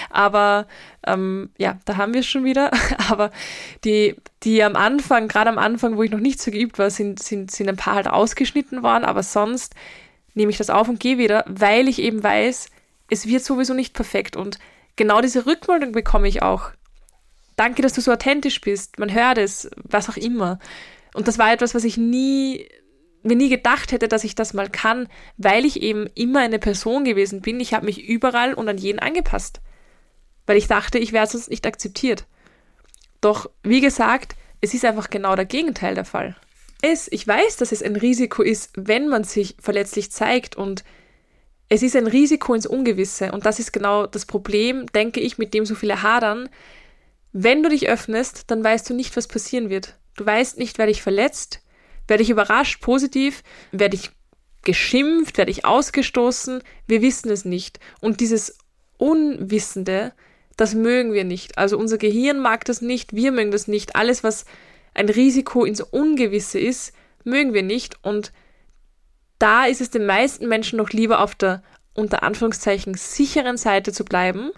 Aber 0.10 0.68
ähm, 1.06 1.50
ja, 1.58 1.78
da 1.84 1.98
haben 1.98 2.14
wir 2.14 2.22
es 2.22 2.28
schon 2.28 2.46
wieder. 2.46 2.72
Aber 3.10 3.32
die, 3.84 4.16
die 4.44 4.64
am 4.64 4.78
Anfang, 4.78 5.28
gerade 5.28 5.50
am 5.50 5.58
Anfang, 5.58 5.98
wo 5.98 6.04
ich 6.04 6.12
noch 6.12 6.20
nicht 6.22 6.42
so 6.42 6.52
geübt 6.52 6.80
war, 6.80 6.90
sind, 6.90 7.22
sind, 7.22 7.52
sind 7.52 7.68
ein 7.68 7.76
paar 7.76 7.96
halt 7.96 8.08
ausgeschnitten 8.08 8.82
worden. 8.82 9.04
Aber 9.04 9.24
sonst 9.24 9.76
nehme 10.36 10.52
ich 10.52 10.58
das 10.58 10.70
auf 10.70 10.88
und 10.88 11.00
gehe 11.00 11.18
wieder, 11.18 11.44
weil 11.48 11.88
ich 11.88 12.00
eben 12.00 12.22
weiß, 12.22 12.70
es 13.10 13.28
wird 13.28 13.44
sowieso 13.44 13.74
nicht 13.74 13.94
perfekt. 13.94 14.36
Und 14.36 14.60
genau 14.96 15.22
diese 15.22 15.46
Rückmeldung 15.46 15.92
bekomme 15.92 16.28
ich 16.28 16.42
auch 16.44 16.72
danke, 17.56 17.82
dass 17.82 17.94
du 17.94 18.02
so 18.02 18.12
authentisch 18.12 18.62
bist, 18.62 19.00
man 19.00 19.14
hört 19.14 19.38
es, 19.38 19.70
was 19.76 20.10
auch 20.10 20.18
immer. 20.18 20.60
Und 21.14 21.28
das 21.28 21.38
war 21.38 21.52
etwas, 21.52 21.74
was 21.74 21.84
ich 21.84 21.98
nie, 21.98 22.68
mir 23.24 23.36
nie 23.36 23.50
gedacht 23.50 23.92
hätte, 23.92 24.08
dass 24.08 24.24
ich 24.24 24.36
das 24.36 24.54
mal 24.54 24.70
kann, 24.70 25.08
weil 25.38 25.66
ich 25.66 25.82
eben 25.82 26.08
immer 26.16 26.42
eine 26.42 26.60
Person 26.60 27.06
gewesen 27.06 27.42
bin. 27.42 27.60
Ich 27.60 27.74
habe 27.74 27.86
mich 27.86 28.04
überall 28.04 28.54
und 28.54 28.68
an 28.68 28.78
jeden 28.78 29.00
angepasst. 29.00 29.62
Weil 30.46 30.58
ich 30.58 30.68
dachte, 30.68 31.00
ich 31.00 31.14
wäre 31.14 31.26
sonst 31.26 31.50
nicht 31.50 31.66
akzeptiert. 31.66 32.26
Doch, 33.22 33.50
wie 33.64 33.82
gesagt, 33.82 34.36
es 34.62 34.74
ist 34.74 34.86
einfach 34.86 35.10
genau 35.10 35.36
der 35.36 35.46
Gegenteil 35.46 35.96
der 35.96 36.06
Fall. 36.06 36.36
Es, 36.92 37.08
ich 37.12 37.28
weiß, 37.28 37.58
dass 37.58 37.72
es 37.72 37.82
ein 37.82 37.96
Risiko 37.96 38.44
ist, 38.44 38.70
wenn 38.76 39.08
man 39.08 39.24
sich 39.24 39.56
verletzlich 39.60 40.12
zeigt 40.12 40.56
und 40.56 40.84
es 41.68 41.82
ist 41.82 41.96
ein 41.96 42.06
Risiko 42.06 42.54
ins 42.54 42.68
Ungewisse 42.68 43.32
und 43.32 43.46
das 43.46 43.58
ist 43.58 43.74
genau 43.74 44.06
das 44.06 44.28
Problem, 44.28 44.86
denke 44.94 45.20
ich, 45.20 45.40
mit 45.40 45.56
dem 45.56 45.66
so 45.66 45.74
viele 45.74 46.04
hadern, 46.04 46.48
wenn 47.34 47.64
du 47.64 47.70
dich 47.70 47.90
öffnest, 47.90 48.52
dann 48.52 48.64
weißt 48.64 48.88
du 48.90 48.94
nicht, 48.94 49.18
was 49.18 49.28
passieren 49.28 49.70
wird. 49.70 49.98
Du 50.16 50.26
weißt 50.26 50.60
nicht, 50.60 50.78
werde 50.78 50.92
ich 50.92 51.02
verletzt, 51.02 51.62
werde 52.08 52.22
ich 52.22 52.30
überrascht, 52.30 52.82
positiv, 52.82 53.42
werde 53.72 53.96
ich 53.96 54.12
geschimpft, 54.64 55.38
werde 55.38 55.52
ich 55.52 55.66
ausgestoßen. 55.66 56.62
Wir 56.88 57.02
wissen 57.02 57.30
es 57.32 57.46
nicht. 57.46 57.80
Und 58.00 58.20
dieses 58.20 58.58
Unwissende, 58.98 60.14
das 60.56 60.76
mögen 60.76 61.14
wir 61.14 61.24
nicht. 61.24 61.58
Also 61.58 61.78
unser 61.80 61.98
Gehirn 61.98 62.40
mag 62.40 62.64
das 62.66 62.82
nicht, 62.82 63.14
wir 63.16 63.32
mögen 63.32 63.52
das 63.52 63.68
nicht. 63.68 63.96
Alles, 63.96 64.24
was 64.24 64.46
ein 64.96 65.10
Risiko 65.10 65.64
ins 65.64 65.82
Ungewisse 65.82 66.60
ist, 66.60 66.94
mögen 67.24 67.54
wir 67.54 67.64
nicht. 67.64 68.04
Und 68.04 68.32
da 69.38 69.66
ist 69.66 69.82
es 69.82 69.92
den 69.92 70.06
meisten 70.06 70.48
Menschen 70.48 70.78
noch 70.78 70.90
lieber 70.90 71.20
auf 71.20 71.36
der 71.36 71.62
unter 71.94 72.24
Anführungszeichen 72.24 72.96
sicheren 72.96 73.58
Seite 73.58 73.94
zu 73.94 74.04
bleiben 74.04 74.52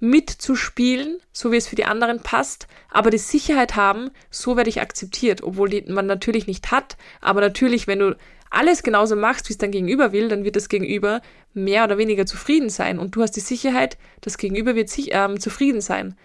mitzuspielen, 0.00 1.18
so 1.32 1.50
wie 1.50 1.56
es 1.56 1.66
für 1.66 1.76
die 1.76 1.84
anderen 1.84 2.20
passt, 2.20 2.68
aber 2.88 3.10
die 3.10 3.18
Sicherheit 3.18 3.76
haben, 3.76 4.10
so 4.30 4.56
werde 4.56 4.70
ich 4.70 4.80
akzeptiert, 4.80 5.42
obwohl 5.42 5.68
die 5.68 5.82
man 5.88 6.06
natürlich 6.06 6.46
nicht 6.46 6.70
hat. 6.70 6.96
Aber 7.20 7.40
natürlich, 7.40 7.86
wenn 7.86 7.98
du 7.98 8.16
alles 8.50 8.82
genauso 8.82 9.16
machst, 9.16 9.48
wie 9.48 9.52
es 9.52 9.58
dein 9.58 9.72
Gegenüber 9.72 10.12
will, 10.12 10.28
dann 10.28 10.44
wird 10.44 10.56
das 10.56 10.68
Gegenüber 10.68 11.20
mehr 11.52 11.84
oder 11.84 11.98
weniger 11.98 12.26
zufrieden 12.26 12.70
sein. 12.70 12.98
Und 12.98 13.16
du 13.16 13.22
hast 13.22 13.32
die 13.32 13.40
Sicherheit, 13.40 13.98
das 14.20 14.38
Gegenüber 14.38 14.74
wird 14.74 14.88
sich, 14.88 15.08
ähm, 15.12 15.40
zufrieden 15.40 15.80
sein. 15.80 16.16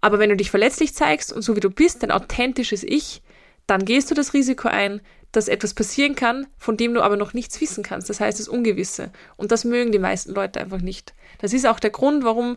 Aber 0.00 0.18
wenn 0.18 0.30
du 0.30 0.36
dich 0.36 0.50
verletzlich 0.50 0.94
zeigst 0.94 1.32
und 1.32 1.42
so 1.42 1.56
wie 1.56 1.60
du 1.60 1.70
bist, 1.70 2.02
dein 2.02 2.10
authentisches 2.10 2.82
Ich, 2.82 3.22
dann 3.66 3.84
gehst 3.84 4.10
du 4.10 4.14
das 4.14 4.32
Risiko 4.32 4.68
ein, 4.68 5.00
dass 5.32 5.48
etwas 5.48 5.74
passieren 5.74 6.14
kann, 6.14 6.46
von 6.56 6.76
dem 6.76 6.94
du 6.94 7.02
aber 7.02 7.16
noch 7.16 7.34
nichts 7.34 7.60
wissen 7.60 7.82
kannst. 7.82 8.08
Das 8.08 8.20
heißt 8.20 8.38
das 8.38 8.48
Ungewisse. 8.48 9.10
Und 9.36 9.52
das 9.52 9.64
mögen 9.64 9.92
die 9.92 9.98
meisten 9.98 10.32
Leute 10.32 10.60
einfach 10.60 10.80
nicht. 10.80 11.12
Das 11.38 11.52
ist 11.52 11.66
auch 11.66 11.80
der 11.80 11.90
Grund, 11.90 12.24
warum 12.24 12.56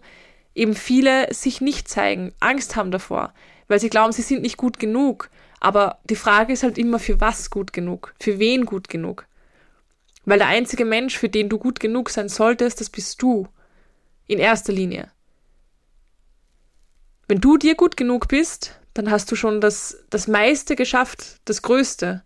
eben 0.56 0.76
viele 0.76 1.34
sich 1.34 1.62
nicht 1.62 1.88
zeigen, 1.88 2.34
Angst 2.40 2.76
haben 2.76 2.92
davor, 2.92 3.34
weil 3.68 3.80
sie 3.80 3.90
glauben, 3.90 4.12
sie 4.12 4.22
sind 4.22 4.42
nicht 4.42 4.58
gut 4.58 4.80
genug. 4.80 5.30
Aber 5.60 6.00
die 6.10 6.16
Frage 6.16 6.54
ist 6.54 6.64
halt 6.64 6.78
immer, 6.78 7.00
für 7.00 7.20
was 7.20 7.50
gut 7.50 7.74
genug? 7.74 8.14
Für 8.20 8.40
wen 8.40 8.66
gut 8.66 8.90
genug? 8.90 9.28
Weil 10.26 10.40
der 10.40 10.48
einzige 10.48 10.86
Mensch, 10.86 11.18
für 11.18 11.30
den 11.30 11.50
du 11.50 11.58
gut 11.58 11.80
genug 11.80 12.10
sein 12.10 12.30
solltest, 12.30 12.80
das 12.80 12.90
bist 12.90 13.22
du. 13.22 13.48
In 14.28 14.40
erster 14.40 14.72
Linie. 14.74 15.12
Wenn 17.32 17.40
du 17.40 17.56
dir 17.56 17.76
gut 17.76 17.96
genug 17.96 18.28
bist, 18.28 18.78
dann 18.94 19.10
hast 19.10 19.32
du 19.32 19.38
schon 19.38 19.62
das, 19.62 20.04
das 20.10 20.28
meiste 20.28 20.76
geschafft, 20.76 21.40
das 21.46 21.62
Größte. 21.62 22.24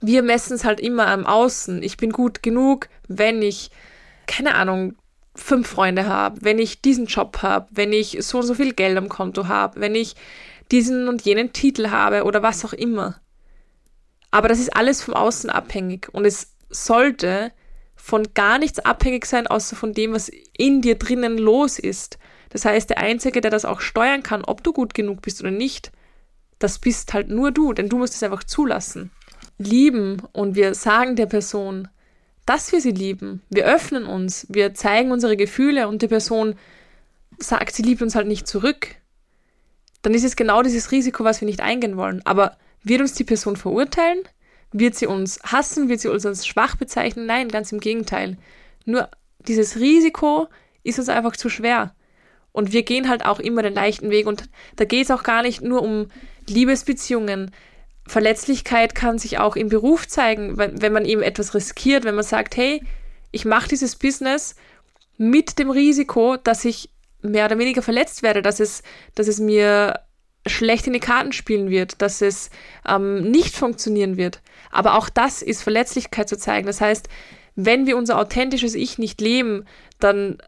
Wir 0.00 0.22
messen 0.22 0.54
es 0.54 0.64
halt 0.64 0.80
immer 0.80 1.08
am 1.08 1.26
Außen. 1.26 1.82
Ich 1.82 1.98
bin 1.98 2.10
gut 2.10 2.42
genug, 2.42 2.88
wenn 3.06 3.42
ich, 3.42 3.70
keine 4.26 4.54
Ahnung, 4.54 4.96
fünf 5.34 5.68
Freunde 5.68 6.06
habe, 6.06 6.38
wenn 6.40 6.58
ich 6.58 6.80
diesen 6.80 7.04
Job 7.04 7.42
habe, 7.42 7.66
wenn 7.72 7.92
ich 7.92 8.16
so 8.20 8.38
und 8.38 8.46
so 8.46 8.54
viel 8.54 8.72
Geld 8.72 8.96
am 8.96 9.10
Konto 9.10 9.46
habe, 9.46 9.78
wenn 9.78 9.94
ich 9.94 10.16
diesen 10.72 11.06
und 11.06 11.20
jenen 11.20 11.52
Titel 11.52 11.90
habe 11.90 12.24
oder 12.24 12.42
was 12.42 12.64
auch 12.64 12.72
immer. 12.72 13.20
Aber 14.30 14.48
das 14.48 14.58
ist 14.58 14.74
alles 14.74 15.02
vom 15.02 15.12
Außen 15.12 15.50
abhängig 15.50 16.08
und 16.12 16.24
es 16.24 16.54
sollte 16.70 17.52
von 17.94 18.32
gar 18.32 18.58
nichts 18.58 18.78
abhängig 18.78 19.26
sein, 19.26 19.46
außer 19.46 19.76
von 19.76 19.92
dem, 19.92 20.14
was 20.14 20.30
in 20.56 20.80
dir 20.80 20.94
drinnen 20.94 21.36
los 21.36 21.78
ist. 21.78 22.18
Das 22.54 22.64
heißt, 22.64 22.88
der 22.88 22.98
Einzige, 22.98 23.40
der 23.40 23.50
das 23.50 23.64
auch 23.64 23.80
steuern 23.80 24.22
kann, 24.22 24.44
ob 24.44 24.62
du 24.62 24.72
gut 24.72 24.94
genug 24.94 25.22
bist 25.22 25.40
oder 25.40 25.50
nicht, 25.50 25.90
das 26.60 26.78
bist 26.78 27.12
halt 27.12 27.28
nur 27.28 27.50
du, 27.50 27.72
denn 27.72 27.88
du 27.88 27.98
musst 27.98 28.14
es 28.14 28.22
einfach 28.22 28.44
zulassen. 28.44 29.10
Lieben 29.58 30.22
und 30.30 30.54
wir 30.54 30.76
sagen 30.76 31.16
der 31.16 31.26
Person, 31.26 31.88
dass 32.46 32.70
wir 32.70 32.80
sie 32.80 32.92
lieben. 32.92 33.42
Wir 33.50 33.66
öffnen 33.66 34.04
uns, 34.04 34.46
wir 34.48 34.72
zeigen 34.72 35.10
unsere 35.10 35.36
Gefühle 35.36 35.88
und 35.88 36.00
die 36.00 36.06
Person 36.06 36.54
sagt, 37.38 37.74
sie 37.74 37.82
liebt 37.82 38.02
uns 38.02 38.14
halt 38.14 38.28
nicht 38.28 38.46
zurück. 38.46 38.86
Dann 40.02 40.14
ist 40.14 40.24
es 40.24 40.36
genau 40.36 40.62
dieses 40.62 40.92
Risiko, 40.92 41.24
was 41.24 41.40
wir 41.40 41.46
nicht 41.46 41.60
eingehen 41.60 41.96
wollen. 41.96 42.22
Aber 42.24 42.56
wird 42.84 43.00
uns 43.00 43.14
die 43.14 43.24
Person 43.24 43.56
verurteilen? 43.56 44.20
Wird 44.70 44.94
sie 44.94 45.08
uns 45.08 45.40
hassen? 45.42 45.88
Wird 45.88 45.98
sie 45.98 46.08
uns 46.08 46.24
als 46.24 46.46
schwach 46.46 46.76
bezeichnen? 46.76 47.26
Nein, 47.26 47.48
ganz 47.48 47.72
im 47.72 47.80
Gegenteil. 47.80 48.36
Nur 48.84 49.08
dieses 49.40 49.80
Risiko 49.80 50.46
ist 50.84 51.00
uns 51.00 51.08
einfach 51.08 51.36
zu 51.36 51.48
schwer. 51.48 51.96
Und 52.54 52.72
wir 52.72 52.84
gehen 52.84 53.08
halt 53.08 53.24
auch 53.24 53.40
immer 53.40 53.62
den 53.62 53.74
leichten 53.74 54.10
Weg. 54.10 54.28
Und 54.28 54.44
da 54.76 54.84
geht 54.84 55.06
es 55.06 55.10
auch 55.10 55.24
gar 55.24 55.42
nicht 55.42 55.60
nur 55.60 55.82
um 55.82 56.06
Liebesbeziehungen. 56.48 57.50
Verletzlichkeit 58.06 58.94
kann 58.94 59.18
sich 59.18 59.38
auch 59.38 59.56
im 59.56 59.68
Beruf 59.68 60.06
zeigen, 60.06 60.56
wenn, 60.56 60.80
wenn 60.80 60.92
man 60.92 61.04
eben 61.04 61.20
etwas 61.20 61.52
riskiert, 61.54 62.04
wenn 62.04 62.14
man 62.14 62.22
sagt, 62.22 62.56
hey, 62.56 62.80
ich 63.32 63.44
mache 63.44 63.68
dieses 63.68 63.96
Business 63.96 64.54
mit 65.18 65.58
dem 65.58 65.68
Risiko, 65.68 66.36
dass 66.36 66.64
ich 66.64 66.90
mehr 67.22 67.46
oder 67.46 67.58
weniger 67.58 67.82
verletzt 67.82 68.22
werde, 68.22 68.40
dass 68.40 68.60
es, 68.60 68.84
dass 69.16 69.26
es 69.26 69.40
mir 69.40 69.98
schlecht 70.46 70.86
in 70.86 70.92
die 70.92 71.00
Karten 71.00 71.32
spielen 71.32 71.70
wird, 71.70 72.00
dass 72.02 72.22
es 72.22 72.50
ähm, 72.86 73.32
nicht 73.32 73.56
funktionieren 73.56 74.16
wird. 74.16 74.42
Aber 74.70 74.96
auch 74.96 75.08
das 75.08 75.42
ist 75.42 75.64
Verletzlichkeit 75.64 76.28
zu 76.28 76.38
zeigen. 76.38 76.68
Das 76.68 76.80
heißt, 76.80 77.08
wenn 77.56 77.86
wir 77.86 77.96
unser 77.96 78.16
authentisches 78.18 78.76
Ich 78.76 78.98
nicht 78.98 79.20
leben, 79.20 79.64
dann, 79.98 80.38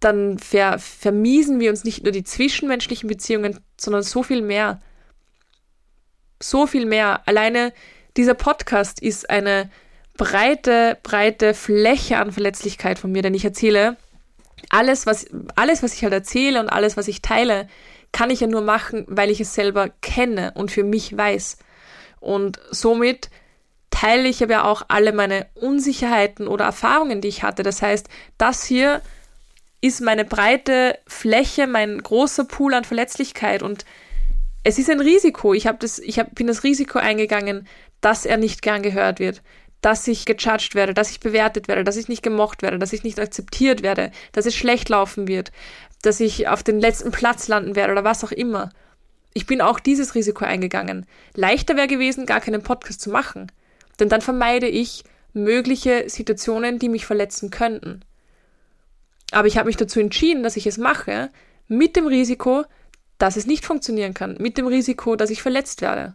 dann 0.00 0.38
ver, 0.38 0.78
vermiesen 0.78 1.60
wir 1.60 1.70
uns 1.70 1.84
nicht 1.84 2.02
nur 2.02 2.12
die 2.12 2.24
zwischenmenschlichen 2.24 3.08
Beziehungen, 3.08 3.60
sondern 3.76 4.02
so 4.02 4.22
viel 4.22 4.42
mehr 4.42 4.80
so 6.42 6.66
viel 6.66 6.86
mehr. 6.86 7.22
Alleine 7.26 7.72
dieser 8.16 8.34
Podcast 8.34 9.00
ist 9.02 9.28
eine 9.30 9.70
breite, 10.16 10.98
breite 11.02 11.54
Fläche 11.54 12.18
an 12.18 12.32
Verletzlichkeit 12.32 12.98
von 12.98 13.12
mir, 13.12 13.22
denn 13.22 13.34
ich 13.34 13.44
erzähle 13.44 13.96
alles, 14.70 15.06
was, 15.06 15.26
alles, 15.54 15.82
was 15.82 15.94
ich 15.94 16.02
halt 16.02 16.14
erzähle 16.14 16.60
und 16.60 16.68
alles, 16.68 16.96
was 16.96 17.08
ich 17.08 17.22
teile, 17.22 17.68
kann 18.12 18.30
ich 18.30 18.40
ja 18.40 18.46
nur 18.46 18.62
machen, 18.62 19.04
weil 19.08 19.30
ich 19.30 19.40
es 19.40 19.54
selber 19.54 19.90
kenne 20.00 20.52
und 20.54 20.70
für 20.70 20.82
mich 20.82 21.16
weiß. 21.16 21.58
Und 22.20 22.58
somit 22.70 23.30
teile 23.90 24.28
ich 24.28 24.42
aber 24.42 24.64
auch 24.64 24.82
alle 24.88 25.12
meine 25.12 25.46
Unsicherheiten 25.54 26.48
oder 26.48 26.64
Erfahrungen, 26.64 27.20
die 27.20 27.28
ich 27.28 27.42
hatte. 27.42 27.62
Das 27.62 27.82
heißt, 27.82 28.08
das 28.38 28.64
hier 28.64 29.02
ist 29.86 30.00
meine 30.00 30.24
breite 30.24 30.98
Fläche, 31.06 31.66
mein 31.66 32.02
großer 32.02 32.44
Pool 32.44 32.74
an 32.74 32.84
Verletzlichkeit 32.84 33.62
und 33.62 33.84
es 34.64 34.78
ist 34.78 34.90
ein 34.90 35.00
Risiko. 35.00 35.54
Ich 35.54 35.66
habe 35.68 35.78
das, 35.78 36.00
ich 36.00 36.18
hab, 36.18 36.34
bin 36.34 36.48
das 36.48 36.64
Risiko 36.64 36.98
eingegangen, 36.98 37.68
dass 38.00 38.26
er 38.26 38.36
nicht 38.36 38.62
gern 38.62 38.82
gehört 38.82 39.20
wird, 39.20 39.42
dass 39.80 40.08
ich 40.08 40.24
gejudged 40.24 40.74
werde, 40.74 40.92
dass 40.92 41.10
ich 41.10 41.20
bewertet 41.20 41.68
werde, 41.68 41.84
dass 41.84 41.96
ich 41.96 42.08
nicht 42.08 42.24
gemocht 42.24 42.62
werde, 42.62 42.78
dass 42.78 42.92
ich 42.92 43.04
nicht 43.04 43.20
akzeptiert 43.20 43.82
werde, 43.82 44.10
dass 44.32 44.46
es 44.46 44.56
schlecht 44.56 44.88
laufen 44.88 45.28
wird, 45.28 45.52
dass 46.02 46.18
ich 46.18 46.48
auf 46.48 46.64
den 46.64 46.80
letzten 46.80 47.12
Platz 47.12 47.46
landen 47.46 47.76
werde 47.76 47.92
oder 47.92 48.04
was 48.04 48.24
auch 48.24 48.32
immer. 48.32 48.70
Ich 49.34 49.46
bin 49.46 49.60
auch 49.60 49.78
dieses 49.78 50.14
Risiko 50.14 50.44
eingegangen. 50.44 51.06
Leichter 51.34 51.76
wäre 51.76 51.86
gewesen, 51.86 52.26
gar 52.26 52.40
keinen 52.40 52.62
Podcast 52.62 53.00
zu 53.00 53.10
machen. 53.10 53.52
Denn 54.00 54.08
dann 54.08 54.20
vermeide 54.20 54.66
ich 54.66 55.04
mögliche 55.32 56.08
Situationen, 56.08 56.78
die 56.78 56.88
mich 56.88 57.06
verletzen 57.06 57.50
könnten. 57.50 58.00
Aber 59.32 59.48
ich 59.48 59.58
habe 59.58 59.66
mich 59.66 59.76
dazu 59.76 60.00
entschieden, 60.00 60.42
dass 60.42 60.56
ich 60.56 60.66
es 60.66 60.78
mache, 60.78 61.30
mit 61.68 61.96
dem 61.96 62.06
Risiko, 62.06 62.64
dass 63.18 63.36
es 63.36 63.46
nicht 63.46 63.64
funktionieren 63.64 64.14
kann, 64.14 64.36
mit 64.38 64.58
dem 64.58 64.66
Risiko, 64.66 65.16
dass 65.16 65.30
ich 65.30 65.42
verletzt 65.42 65.80
werde. 65.80 66.14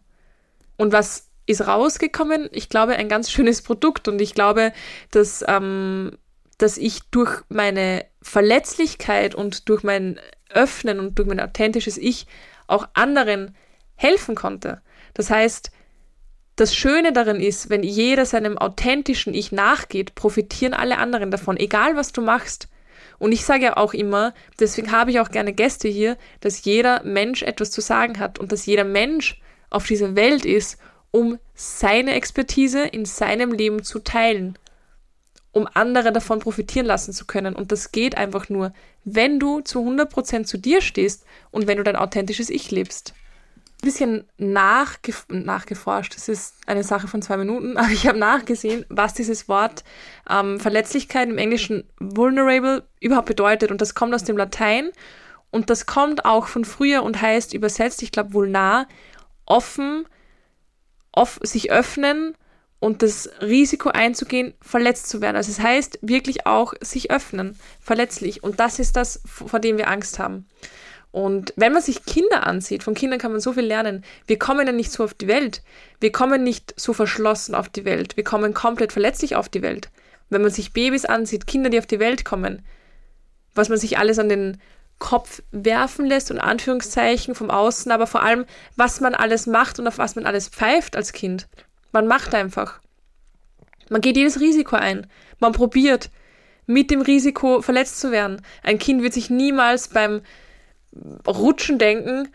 Und 0.78 0.93
was 0.93 1.28
ist 1.45 1.67
rausgekommen? 1.67 2.50
Ich 2.52 2.69
glaube, 2.69 2.95
ein 2.95 3.10
ganz 3.10 3.32
schönes 3.32 3.62
Produkt 3.63 4.08
und 4.08 4.21
ich 4.21 4.34
glaube, 4.34 4.74
dass, 5.12 5.43
ähm, 5.47 6.17
dass 6.58 6.78
ich 6.78 7.02
durch 7.12 7.41
meine 7.50 8.06
Verletzlichkeit 8.21 9.36
und 9.36 9.67
durch 9.69 9.84
mein 9.84 10.19
Öffnen 10.50 11.00
und 11.00 11.17
durch 11.17 11.28
mein 11.28 11.39
authentisches 11.39 11.97
Ich 11.97 12.28
auch 12.67 12.88
anderen 12.93 13.56
helfen 13.95 14.36
konnte. 14.36 14.82
Das 15.13 15.30
heißt, 15.30 15.71
das 16.56 16.76
Schöne 16.76 17.13
darin 17.13 17.39
ist, 17.39 17.69
wenn 17.69 17.84
jeder 17.84 18.26
seinem 18.26 18.58
authentischen 18.58 19.34
Ich 19.34 19.52
nachgeht, 19.52 20.15
profitieren 20.15 20.74
alle 20.74 20.97
anderen 20.97 21.32
davon, 21.32 21.58
egal 21.58 21.95
was 21.95 22.12
du 22.12 22.21
machst. 22.21 22.67
Und 23.22 23.34
ich 23.34 23.46
sage 23.46 23.66
ja 23.66 23.78
auch 23.78 23.94
immer, 23.94 24.34
deswegen 24.60 24.92
habe 24.92 25.12
ich 25.12 25.20
auch 25.20 25.30
gerne 25.30 25.54
Gäste 25.54 25.88
hier, 25.88 26.18
dass 26.40 26.66
jeder 26.66 27.04
Mensch 27.04 27.44
etwas 27.44 27.70
zu 27.70 27.80
sagen 27.80 28.18
hat 28.18 28.40
und 28.40 28.52
dass 28.52 28.66
jeder 28.66 28.84
Mensch 28.84 29.40
auf 29.70 29.86
dieser 29.86 30.16
Welt 30.16 30.44
ist, 30.44 30.80
um 31.12 31.38
seine 31.54 32.16
Expertise 32.16 32.82
in 32.82 33.06
seinem 33.06 33.52
Leben 33.52 33.84
zu 33.84 34.00
teilen, 34.00 34.58
um 35.52 35.68
andere 35.72 36.12
davon 36.12 36.40
profitieren 36.40 36.88
lassen 36.88 37.14
zu 37.14 37.26
können. 37.28 37.56
Und 37.56 37.72
das 37.72 37.92
geht 37.92 38.18
einfach 38.18 38.50
nur, 38.50 38.74
wenn 39.04 39.40
du 39.40 39.62
zu 39.62 39.82
100% 39.82 40.46
zu 40.46 40.58
dir 40.58 40.82
stehst 40.82 41.24
und 41.52 41.68
wenn 41.68 41.78
du 41.78 41.84
dein 41.84 41.98
authentisches 41.98 42.50
Ich 42.50 42.72
lebst. 42.72 43.14
Bisschen 43.82 44.26
nachgef 44.38 45.26
nachgeforscht, 45.30 46.15
das 46.15 46.30
ist 46.30 46.56
eine 46.67 46.84
Sache 46.84 47.08
von 47.08 47.22
zwei 47.22 47.38
Minuten, 47.38 47.78
aber 47.78 47.89
ich 47.89 48.08
habe 48.08 48.20
nachgesehen, 48.20 48.86
was 48.89 49.13
dieses 49.13 49.48
Wort 49.48 49.84
ähm, 50.30 50.60
Verletzlichkeit 50.60 51.28
im 51.28 51.38
Englischen 51.38 51.89
vulnerable 52.00 52.84
überhaupt 53.00 53.28
bedeutet. 53.28 53.72
Und 53.72 53.82
das 53.82 53.96
kommt 53.96 54.13
aus 54.13 54.24
dem 54.24 54.38
Latein 54.38 54.91
und 55.52 55.70
das 55.70 55.86
kommt 55.86 56.26
auch 56.26 56.48
von 56.48 56.63
früher 56.63 57.04
und 57.04 57.22
heißt 57.22 57.54
übersetzt, 57.54 58.02
ich 58.04 58.12
glaube, 58.12 58.34
vulnar, 58.34 58.88
offen, 59.46 60.06
off 61.12 61.39
sich 61.44 61.72
öffnen 61.72 62.36
und 62.80 63.04
das 63.04 63.30
Risiko 63.41 63.89
einzugehen, 63.89 64.54
verletzt 64.62 65.08
zu 65.08 65.22
werden. 65.22 65.36
Also 65.36 65.52
es 65.52 65.60
heißt 65.60 66.00
wirklich 66.02 66.48
auch 66.48 66.74
sich 66.82 67.12
öffnen, 67.12 67.58
verletzlich. 67.80 68.44
Und 68.44 68.60
das 68.60 68.80
ist 68.80 68.96
das, 68.96 69.22
vor 69.26 69.60
dem 69.60 69.78
wir 69.78 69.89
Angst 69.89 70.20
haben. 70.20 70.48
Und 71.12 71.54
wenn 71.58 71.74
man 71.74 71.82
sich 71.82 72.06
Kinder 72.06 72.47
ansieht, 72.47 72.84
von 72.84 72.93
Kindern 72.93 73.19
kann 73.19 73.32
man 73.32 73.41
so 73.41 73.54
viel 73.54 73.65
lernen. 73.65 74.04
Wir 74.28 74.39
kommen 74.39 74.65
ja 74.65 74.71
nicht 74.71 74.91
so 74.91 75.04
auf 75.04 75.13
die 75.13 75.28
Welt. 75.28 75.62
Wir 76.00 76.12
kommen 76.12 76.43
nicht 76.43 76.74
so 76.80 76.93
verschlossen 76.93 77.54
auf 77.54 77.67
die 77.67 77.84
Welt. 77.84 78.15
Wir 78.15 78.24
kommen 78.24 78.54
komplett 78.54 78.93
verletzlich 78.93 79.36
auf 79.36 79.50
die 79.50 79.62
Welt. 79.62 79.89
Wenn 80.30 80.41
man 80.41 80.52
sich 80.52 80.71
Babys 80.71 81.04
ansieht, 81.04 81.47
Kinder, 81.47 81.69
die 81.69 81.80
auf 81.80 81.86
die 81.86 82.00
Welt 82.00 82.24
kommen, 82.24 82.65
was 83.54 83.67
man 83.67 83.78
sich 83.78 83.97
alles 83.97 84.19
an 84.19 84.30
den 84.30 84.62
Kopf 85.00 85.41
werfen 85.52 86.06
lässt 86.06 86.32
und 86.32 86.39
Anführungszeichen 86.39 87.36
vom 87.36 87.50
Außen, 87.50 87.91
aber 87.91 88.08
vor 88.08 88.24
allem, 88.24 88.45
was 88.78 89.02
man 89.02 89.13
alles 89.13 89.47
macht 89.47 89.80
und 89.80 89.88
auf 89.88 89.97
was 89.97 90.15
man 90.15 90.26
alles 90.26 90.47
pfeift 90.47 90.95
als 90.95 91.12
Kind. 91.12 91.47
Man 91.91 92.08
macht 92.08 92.34
einfach. 92.34 92.80
Man 93.89 94.00
geht 94.00 94.15
jedes 94.15 94.39
Risiko 94.39 94.78
ein. 94.78 95.08
Man 95.39 95.52
probiert, 95.52 96.10
mit 96.67 96.91
dem 96.91 97.02
Risiko 97.02 97.62
verletzt 97.62 98.00
zu 98.00 98.12
werden. 98.12 98.41
Ein 98.63 98.80
Kind 98.80 99.04
wird 99.04 99.13
sich 99.13 99.30
niemals 99.30 99.89
beim 99.89 100.21
Rutschen 101.28 101.78
denken, 101.78 102.30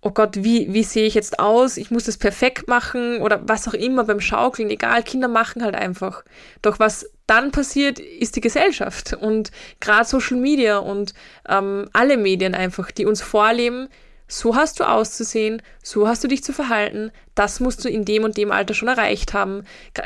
oh 0.00 0.10
Gott, 0.10 0.36
wie, 0.36 0.72
wie 0.72 0.84
sehe 0.84 1.06
ich 1.06 1.14
jetzt 1.14 1.38
aus? 1.38 1.76
Ich 1.76 1.90
muss 1.90 2.04
das 2.04 2.18
perfekt 2.18 2.68
machen 2.68 3.20
oder 3.20 3.40
was 3.48 3.66
auch 3.66 3.74
immer 3.74 4.04
beim 4.04 4.20
Schaukeln, 4.20 4.70
egal, 4.70 5.02
Kinder 5.02 5.28
machen 5.28 5.64
halt 5.64 5.74
einfach. 5.74 6.24
Doch 6.62 6.78
was 6.78 7.10
dann 7.26 7.50
passiert, 7.50 7.98
ist 7.98 8.36
die 8.36 8.40
Gesellschaft 8.40 9.14
und 9.14 9.50
gerade 9.80 10.08
Social 10.08 10.38
Media 10.38 10.78
und 10.78 11.14
ähm, 11.48 11.88
alle 11.92 12.16
Medien 12.16 12.54
einfach, 12.54 12.90
die 12.90 13.06
uns 13.06 13.22
vorleben, 13.22 13.88
so 14.28 14.54
hast 14.54 14.78
du 14.78 14.84
auszusehen, 14.84 15.62
so 15.82 16.06
hast 16.06 16.22
du 16.22 16.28
dich 16.28 16.44
zu 16.44 16.52
verhalten, 16.52 17.10
das 17.34 17.60
musst 17.60 17.84
du 17.84 17.88
in 17.88 18.04
dem 18.04 18.24
und 18.24 18.36
dem 18.36 18.52
Alter 18.52 18.74
schon 18.74 18.88
erreicht 18.88 19.32
haben. 19.32 19.64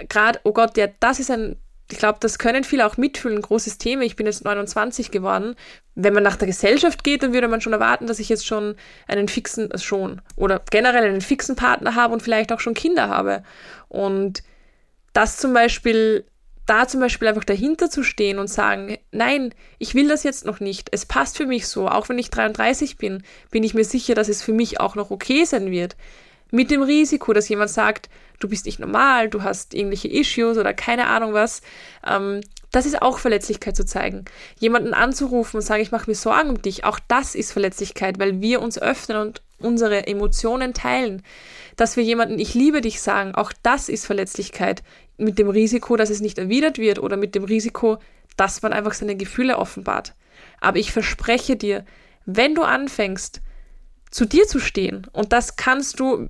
Gerade, 0.09 0.41
oh 0.45 0.53
Gott, 0.53 0.77
ja, 0.77 0.87
das 1.01 1.19
ist 1.19 1.31
ein 1.31 1.57
ich 1.93 1.99
glaube, 1.99 2.19
das 2.21 2.39
können 2.39 2.65
viele 2.65 2.87
auch 2.87 2.97
mitfühlen, 2.97 3.39
ein 3.39 3.43
großes 3.43 3.77
Thema. 3.77 4.03
Ich 4.03 4.17
bin 4.17 4.27
jetzt 4.27 4.45
29 4.45 5.11
geworden. 5.11 5.55
Wenn 5.95 6.15
man 6.15 6.23
nach 6.23 6.37
der 6.37 6.47
Gesellschaft 6.47 7.05
geht, 7.05 7.23
dann 7.23 7.35
würde 7.35 7.49
man 7.49 7.61
schon 7.61 7.75
erwarten, 7.75 8.07
dass 8.07 8.19
ich 8.19 8.31
jetzt 8.31 8.47
schon 8.47 8.77
einen 9.07 9.29
fixen, 9.29 9.71
also 9.71 9.85
schon, 9.85 10.23
oder 10.35 10.63
generell 10.71 11.05
einen 11.05 11.21
fixen 11.21 11.55
Partner 11.55 11.95
habe 11.95 12.15
und 12.15 12.23
vielleicht 12.23 12.51
auch 12.51 12.61
schon 12.61 12.73
Kinder 12.73 13.09
habe. 13.09 13.43
Und 13.89 14.43
das 15.13 15.37
zum 15.37 15.53
Beispiel, 15.53 16.25
da 16.65 16.89
zum 16.89 17.01
Beispiel 17.01 17.29
einfach 17.29 17.45
dahinter 17.45 17.91
zu 17.91 18.03
stehen 18.03 18.39
und 18.39 18.49
sagen, 18.49 18.97
nein, 19.11 19.55
ich 19.79 19.95
will 19.95 20.09
das 20.09 20.23
jetzt 20.23 20.47
noch 20.47 20.61
nicht. 20.61 20.89
Es 20.93 21.05
passt 21.05 21.37
für 21.37 21.47
mich 21.47 21.69
so. 21.69 21.89
Auch 21.89 22.09
wenn 22.09 22.19
ich 22.19 22.31
33 22.31 22.97
bin, 22.97 23.23
bin 23.51 23.65
ich 23.65 23.75
mir 23.75 23.85
sicher, 23.85 24.15
dass 24.15 24.31
es 24.31 24.43
für 24.43 24.55
mich 24.55 24.81
auch 24.81 24.95
noch 24.95 25.11
okay 25.11 25.45
sein 25.45 25.71
wird. 25.71 25.97
Mit 26.53 26.71
dem 26.71 26.83
Risiko, 26.83 27.33
dass 27.33 27.49
jemand 27.49 27.71
sagt, 27.71 28.11
du 28.39 28.47
bist 28.47 28.67
nicht 28.67 28.79
normal, 28.79 29.31
du 29.31 29.43
hast 29.43 29.73
irgendwelche 29.73 30.09
Issues 30.09 30.59
oder 30.59 30.75
keine 30.75 31.07
Ahnung 31.07 31.33
was. 31.33 31.63
Ähm, 32.07 32.43
das 32.71 32.85
ist 32.85 33.01
auch 33.01 33.19
Verletzlichkeit 33.19 33.75
zu 33.75 33.87
zeigen. 33.87 34.27
Jemanden 34.59 34.93
anzurufen 34.93 35.57
und 35.57 35.63
sagen, 35.63 35.83
ich 35.83 35.93
mache 35.93 36.11
mir 36.11 36.15
Sorgen 36.15 36.51
um 36.51 36.61
dich, 36.61 36.85
auch 36.85 36.99
das 37.09 37.35
ist 37.35 37.53
Verletzlichkeit, 37.53 38.19
weil 38.19 38.43
wir 38.43 38.61
uns 38.61 38.79
öffnen 38.79 39.17
und 39.17 39.43
unsere 39.61 40.07
Emotionen 40.07 40.75
teilen. 40.75 41.23
Dass 41.77 41.97
wir 41.97 42.05
jemanden 42.05 42.39
Ich 42.39 42.53
liebe 42.53 42.83
dich 42.83 43.01
sagen, 43.01 43.35
auch 43.35 43.53
das 43.63 43.89
ist 43.89 44.05
Verletzlichkeit. 44.05 44.83
Mit 45.17 45.39
dem 45.39 45.49
Risiko, 45.49 45.97
dass 45.97 46.11
es 46.11 46.21
nicht 46.21 46.37
erwidert 46.37 46.79
wird 46.79 46.99
oder 46.99 47.17
mit 47.17 47.35
dem 47.35 47.45
Risiko, 47.45 47.99
dass 48.37 48.61
man 48.61 48.75
einfach 48.75 48.93
seine 48.93 49.17
Gefühle 49.17 49.57
offenbart. 49.57 50.15
Aber 50.61 50.79
ich 50.79 50.93
verspreche 50.93 51.57
dir, 51.57 51.87
wenn 52.27 52.55
du 52.55 52.63
anfängst, 52.63 53.41
zu 54.11 54.27
dir 54.27 54.47
zu 54.47 54.59
stehen, 54.59 55.07
und 55.13 55.33
das 55.33 55.57
kannst 55.57 55.99
du 55.99 56.29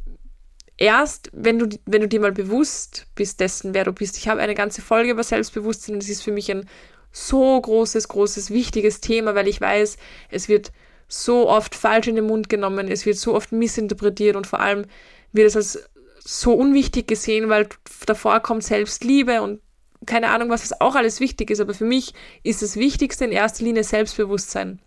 erst, 0.77 1.31
wenn 1.33 1.59
du, 1.59 1.69
wenn 1.87 2.01
du 2.01 2.09
dir 2.09 2.21
mal 2.21 2.33
bewusst 2.33 3.07
bist 3.15 3.41
dessen, 3.41 3.75
wer 3.75 3.85
du 3.85 3.93
bist. 3.93 4.17
Ich 4.17 4.29
habe 4.29 4.41
eine 4.41 4.55
ganze 4.55 4.83
Folge 4.83 5.11
über 5.11 5.23
Selbstbewusstsein. 5.23 5.99
Das 5.99 6.09
ist 6.09 6.23
für 6.23 6.33
mich 6.33 6.51
ein 6.51 6.69
so 7.13 7.61
großes, 7.61 8.09
großes, 8.09 8.51
wichtiges 8.51 9.01
Thema, 9.01 9.35
weil 9.35 9.49
ich 9.49 9.61
weiß, 9.61 9.97
es 10.31 10.49
wird 10.49 10.73
so 11.09 11.49
oft 11.49 11.75
falsch 11.75 12.09
in 12.09 12.17
den 12.17 12.27
Mund 12.27 12.49
genommen, 12.49 12.89
es 12.89 13.05
wird 13.05 13.19
so 13.19 13.35
oft 13.35 13.53
missinterpretiert 13.53 14.35
und 14.35 14.47
vor 14.47 14.61
allem 14.61 14.87
wird 15.33 15.47
es 15.47 15.57
als 15.57 15.91
so 16.25 16.55
unwichtig 16.55 17.07
gesehen, 17.07 17.51
weil 17.51 17.69
davor 18.07 18.41
kommt 18.41 18.65
Selbstliebe 18.65 19.43
und 19.43 19.61
keine 20.07 20.31
Ahnung, 20.31 20.49
was 20.49 20.63
das 20.69 20.81
auch 20.81 20.95
alles 20.95 21.21
wichtig 21.21 21.51
ist. 21.51 21.61
Aber 21.61 21.75
für 21.75 21.85
mich 21.85 22.15
ist 22.43 22.63
das 22.63 22.77
Wichtigste 22.77 23.25
in 23.25 23.33
erster 23.33 23.65
Linie 23.65 23.85
Selbstbewusstsein. 23.85 24.81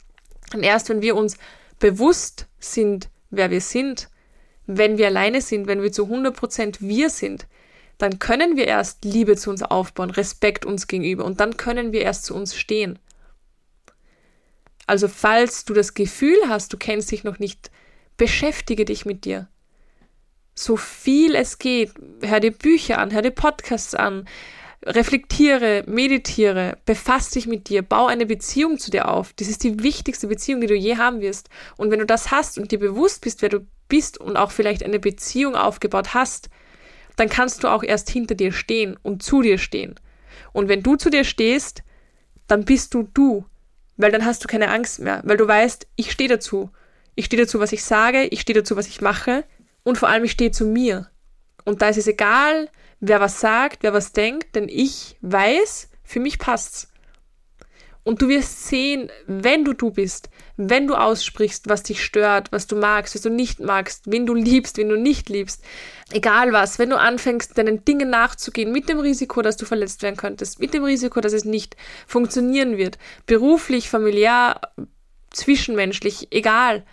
Und 0.53 0.63
erst 0.63 0.89
wenn 0.89 1.01
wir 1.01 1.15
uns 1.15 1.37
bewusst 1.79 2.47
sind, 2.59 3.09
wer 3.29 3.51
wir 3.51 3.61
sind, 3.61 4.09
wenn 4.67 4.97
wir 4.97 5.07
alleine 5.07 5.41
sind, 5.41 5.67
wenn 5.67 5.81
wir 5.81 5.91
zu 5.91 6.05
100% 6.05 6.77
wir 6.79 7.09
sind, 7.09 7.47
dann 7.97 8.19
können 8.19 8.57
wir 8.57 8.67
erst 8.67 9.05
Liebe 9.05 9.35
zu 9.35 9.49
uns 9.49 9.63
aufbauen, 9.63 10.09
Respekt 10.09 10.65
uns 10.65 10.87
gegenüber 10.87 11.23
und 11.23 11.39
dann 11.39 11.57
können 11.57 11.91
wir 11.91 12.01
erst 12.01 12.25
zu 12.25 12.35
uns 12.35 12.55
stehen. 12.55 12.99
Also 14.87 15.07
falls 15.07 15.65
du 15.65 15.73
das 15.73 15.93
Gefühl 15.93 16.37
hast, 16.47 16.73
du 16.73 16.77
kennst 16.77 17.11
dich 17.11 17.23
noch 17.23 17.39
nicht, 17.39 17.71
beschäftige 18.17 18.85
dich 18.85 19.05
mit 19.05 19.25
dir. 19.25 19.47
So 20.53 20.77
viel 20.77 21.35
es 21.35 21.57
geht, 21.57 21.91
hör 22.21 22.39
dir 22.39 22.51
Bücher 22.51 22.99
an, 22.99 23.11
hör 23.11 23.21
dir 23.21 23.31
Podcasts 23.31 23.95
an, 23.95 24.27
reflektiere, 24.85 25.83
meditiere, 25.87 26.77
befass 26.85 27.31
dich 27.31 27.47
mit 27.47 27.69
dir, 27.69 27.81
bau 27.81 28.05
eine 28.05 28.25
Beziehung 28.25 28.77
zu 28.77 28.91
dir 28.91 29.09
auf. 29.09 29.33
Das 29.33 29.47
ist 29.47 29.63
die 29.63 29.81
wichtigste 29.81 30.27
Beziehung, 30.27 30.61
die 30.61 30.67
du 30.67 30.75
je 30.75 30.97
haben 30.97 31.21
wirst. 31.21 31.49
Und 31.75 31.91
wenn 31.91 31.99
du 31.99 32.05
das 32.05 32.31
hast 32.31 32.57
und 32.57 32.71
dir 32.71 32.79
bewusst 32.79 33.21
bist, 33.21 33.41
wer 33.41 33.49
du 33.49 33.65
bist 33.87 34.19
und 34.19 34.37
auch 34.37 34.51
vielleicht 34.51 34.83
eine 34.83 34.99
Beziehung 34.99 35.55
aufgebaut 35.55 36.13
hast, 36.13 36.49
dann 37.15 37.29
kannst 37.29 37.63
du 37.63 37.67
auch 37.67 37.83
erst 37.83 38.09
hinter 38.09 38.35
dir 38.35 38.51
stehen 38.51 38.97
und 39.01 39.23
zu 39.23 39.41
dir 39.41 39.57
stehen. 39.57 39.95
Und 40.53 40.67
wenn 40.67 40.83
du 40.83 40.95
zu 40.95 41.09
dir 41.09 41.23
stehst, 41.23 41.83
dann 42.47 42.65
bist 42.65 42.93
du 42.93 43.03
du, 43.13 43.45
weil 43.97 44.11
dann 44.11 44.25
hast 44.25 44.43
du 44.43 44.47
keine 44.47 44.69
Angst 44.69 44.99
mehr, 44.99 45.21
weil 45.23 45.37
du 45.37 45.47
weißt, 45.47 45.87
ich 45.95 46.11
stehe 46.11 46.29
dazu. 46.29 46.69
Ich 47.15 47.25
stehe 47.25 47.41
dazu, 47.41 47.59
was 47.59 47.71
ich 47.71 47.83
sage, 47.83 48.25
ich 48.25 48.41
stehe 48.41 48.59
dazu, 48.59 48.75
was 48.75 48.87
ich 48.87 49.01
mache 49.01 49.45
und 49.83 49.97
vor 49.97 50.09
allem 50.09 50.25
ich 50.25 50.31
stehe 50.31 50.51
zu 50.51 50.65
mir. 50.65 51.09
Und 51.63 51.81
da 51.81 51.89
ist 51.89 51.97
es 51.97 52.07
egal, 52.07 52.69
wer 52.99 53.21
was 53.21 53.39
sagt, 53.39 53.83
wer 53.83 53.93
was 53.93 54.11
denkt, 54.11 54.55
denn 54.55 54.67
ich 54.67 55.17
weiß, 55.21 55.89
für 56.03 56.19
mich 56.19 56.39
passt's. 56.39 56.89
Und 58.05 58.21
du 58.21 58.29
wirst 58.29 58.67
sehen, 58.67 59.09
wenn 59.25 59.65
du 59.65 59.73
du 59.73 59.89
bist, 59.89 60.29
wenn 60.57 60.85
du 60.85 60.93
aussprichst, 60.93 61.67
was 61.69 61.81
dich 61.81 62.03
stört, 62.03 62.51
was 62.51 62.67
du 62.67 62.75
magst, 62.75 63.15
was 63.15 63.23
du 63.23 63.31
nicht 63.31 63.59
magst, 63.59 64.03
wen 64.05 64.27
du 64.27 64.35
liebst, 64.35 64.77
wen 64.77 64.89
du 64.89 64.95
nicht 64.95 65.27
liebst, 65.27 65.63
egal 66.11 66.53
was, 66.53 66.77
wenn 66.77 66.91
du 66.91 66.99
anfängst, 66.99 67.57
deinen 67.57 67.83
Dingen 67.83 68.11
nachzugehen, 68.11 68.71
mit 68.71 68.89
dem 68.89 68.99
Risiko, 68.99 69.41
dass 69.41 69.57
du 69.57 69.65
verletzt 69.65 70.03
werden 70.03 70.17
könntest, 70.17 70.59
mit 70.59 70.75
dem 70.75 70.83
Risiko, 70.83 71.19
dass 71.19 71.33
es 71.33 71.45
nicht 71.45 71.75
funktionieren 72.05 72.77
wird, 72.77 72.99
beruflich, 73.25 73.89
familiär, 73.89 74.61
zwischenmenschlich, 75.31 76.27
egal, 76.29 76.85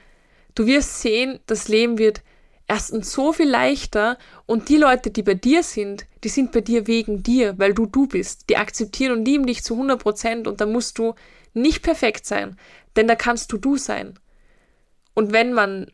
du 0.55 0.64
wirst 0.64 1.03
sehen, 1.03 1.40
das 1.44 1.68
Leben 1.68 1.98
wird 1.98 2.22
erstens 2.68 3.12
so 3.12 3.35
viel 3.35 3.51
leichter 3.51 4.16
und 4.46 4.70
die 4.70 4.79
Leute, 4.79 5.11
die 5.11 5.22
bei 5.22 5.35
dir 5.35 5.62
sind, 5.62 6.07
die 6.25 6.29
sind 6.29 6.53
bei 6.53 6.61
dir 6.61 6.87
wegen 6.87 7.23
dir, 7.23 7.59
weil 7.59 7.75
du 7.75 7.87
du 7.87 8.07
bist. 8.07 8.49
Die 8.49 8.57
akzeptieren 8.57 9.13
und 9.19 9.25
lieben 9.25 9.47
dich 9.47 9.65
zu 9.65 9.75
100 9.75 10.01
Prozent 10.01 10.47
und 10.47 10.61
da 10.61 10.67
musst 10.67 10.99
du 10.99 11.15
nicht 11.55 11.83
perfekt 11.83 12.27
sein, 12.27 12.57
denn 12.97 13.09
da 13.09 13.15
kannst 13.15 13.53
du 13.53 13.59
du 13.59 13.77
sein. 13.77 14.19
Und 15.15 15.33
wenn 15.33 15.53
man 15.53 15.91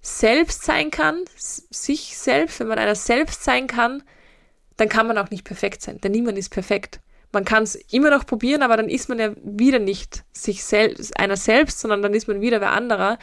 selbst 0.00 0.64
sein 0.64 0.90
kann, 0.90 1.24
sich 1.36 2.16
selbst, 2.16 2.60
wenn 2.60 2.68
man 2.68 2.78
einer 2.78 2.94
selbst 2.94 3.44
sein 3.44 3.66
kann, 3.66 4.02
dann 4.76 4.88
kann 4.88 5.06
man 5.06 5.18
auch 5.18 5.30
nicht 5.30 5.44
perfekt 5.44 5.82
sein, 5.82 6.00
denn 6.00 6.12
niemand 6.12 6.38
ist 6.38 6.50
perfekt 6.50 7.00
man 7.36 7.44
kann 7.44 7.64
es 7.64 7.74
immer 7.92 8.08
noch 8.08 8.24
probieren, 8.24 8.62
aber 8.62 8.78
dann 8.78 8.88
ist 8.88 9.10
man 9.10 9.18
ja 9.18 9.32
wieder 9.44 9.78
nicht 9.78 10.24
sich 10.32 10.64
selbst, 10.64 11.20
einer 11.20 11.36
selbst, 11.36 11.80
sondern 11.80 12.00
dann 12.00 12.14
ist 12.14 12.28
man 12.28 12.40
wieder 12.40 12.62
wer 12.62 12.72
anderer. 12.72 13.18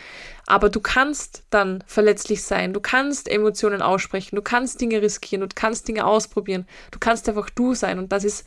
Aber 0.45 0.69
du 0.69 0.81
kannst 0.81 1.45
dann 1.49 1.83
verletzlich 1.87 2.43
sein, 2.43 2.73
du 2.73 2.79
kannst 2.79 3.27
Emotionen 3.27 3.81
aussprechen, 3.81 4.35
du 4.35 4.43
kannst 4.43 4.79
Dinge 4.79 5.01
riskieren, 5.01 5.41
du 5.41 5.55
kannst 5.55 5.87
Dinge 5.87 6.05
ausprobieren, 6.05 6.67
du 6.91 6.99
kannst 6.99 7.27
einfach 7.27 7.49
du 7.49 7.73
sein. 7.73 7.97
Und 7.97 8.11
das 8.11 8.23
ist 8.23 8.45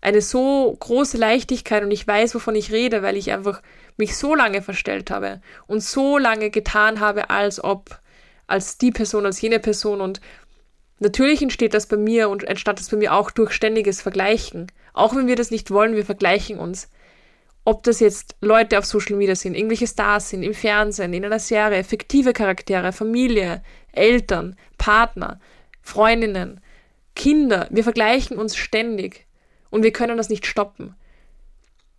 eine 0.00 0.20
so 0.20 0.76
große 0.80 1.16
Leichtigkeit 1.16 1.84
und 1.84 1.92
ich 1.92 2.04
weiß, 2.04 2.34
wovon 2.34 2.56
ich 2.56 2.72
rede, 2.72 3.00
weil 3.00 3.16
ich 3.16 3.30
einfach 3.30 3.62
mich 3.98 4.16
so 4.16 4.34
lange 4.34 4.62
verstellt 4.62 5.12
habe 5.12 5.40
und 5.68 5.80
so 5.80 6.18
lange 6.18 6.50
getan 6.50 6.98
habe, 6.98 7.30
als 7.30 7.62
ob, 7.62 8.00
als 8.48 8.78
die 8.78 8.90
Person, 8.90 9.26
als 9.26 9.40
jene 9.40 9.60
Person 9.60 10.00
und 10.00 10.20
Natürlich 11.00 11.42
entsteht 11.42 11.74
das 11.74 11.86
bei 11.86 11.96
mir 11.96 12.28
und 12.28 12.44
entstand 12.44 12.80
das 12.80 12.90
bei 12.90 12.96
mir 12.96 13.14
auch 13.14 13.30
durch 13.30 13.52
ständiges 13.52 14.02
Vergleichen. 14.02 14.66
Auch 14.98 15.14
wenn 15.14 15.28
wir 15.28 15.36
das 15.36 15.52
nicht 15.52 15.70
wollen, 15.70 15.94
wir 15.94 16.04
vergleichen 16.04 16.58
uns. 16.58 16.90
Ob 17.64 17.84
das 17.84 18.00
jetzt 18.00 18.34
Leute 18.40 18.78
auf 18.78 18.84
Social 18.84 19.14
Media 19.14 19.36
sind, 19.36 19.54
irgendwelche 19.54 19.86
Stars 19.86 20.30
sind, 20.30 20.42
im 20.42 20.54
Fernsehen, 20.54 21.12
in 21.12 21.24
einer 21.24 21.38
Serie, 21.38 21.84
fiktive 21.84 22.32
Charaktere, 22.32 22.92
Familie, 22.92 23.62
Eltern, 23.92 24.56
Partner, 24.76 25.38
Freundinnen, 25.82 26.60
Kinder. 27.14 27.68
Wir 27.70 27.84
vergleichen 27.84 28.38
uns 28.38 28.56
ständig 28.56 29.26
und 29.70 29.84
wir 29.84 29.92
können 29.92 30.16
das 30.16 30.30
nicht 30.30 30.46
stoppen. 30.46 30.96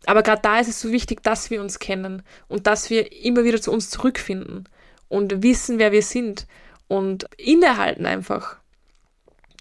Aber 0.06 0.22
gerade 0.22 0.42
da 0.42 0.60
ist 0.60 0.68
es 0.68 0.82
so 0.82 0.92
wichtig, 0.92 1.24
dass 1.24 1.50
wir 1.50 1.62
uns 1.62 1.80
kennen 1.80 2.22
und 2.50 2.68
dass 2.68 2.90
wir 2.90 3.24
immer 3.24 3.46
wieder 3.46 3.62
zu 3.62 3.72
uns 3.72 3.90
zurückfinden 3.90 4.68
und 5.08 5.42
wissen, 5.42 5.80
wer 5.80 5.94
wir 5.94 6.04
sind 6.04 6.48
und 6.90 7.30
innehalten 7.38 8.06
einfach 8.06 8.58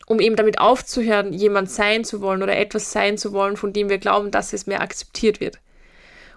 um 0.08 0.20
eben 0.20 0.36
damit 0.36 0.58
aufzuhören, 0.58 1.32
jemand 1.32 1.70
sein 1.70 2.02
zu 2.04 2.22
wollen 2.22 2.42
oder 2.42 2.56
etwas 2.56 2.92
sein 2.92 3.18
zu 3.18 3.32
wollen, 3.32 3.56
von 3.56 3.72
dem 3.72 3.90
wir 3.90 3.98
glauben, 3.98 4.30
dass 4.30 4.54
es 4.54 4.66
mehr 4.66 4.80
akzeptiert 4.80 5.38
wird. 5.38 5.58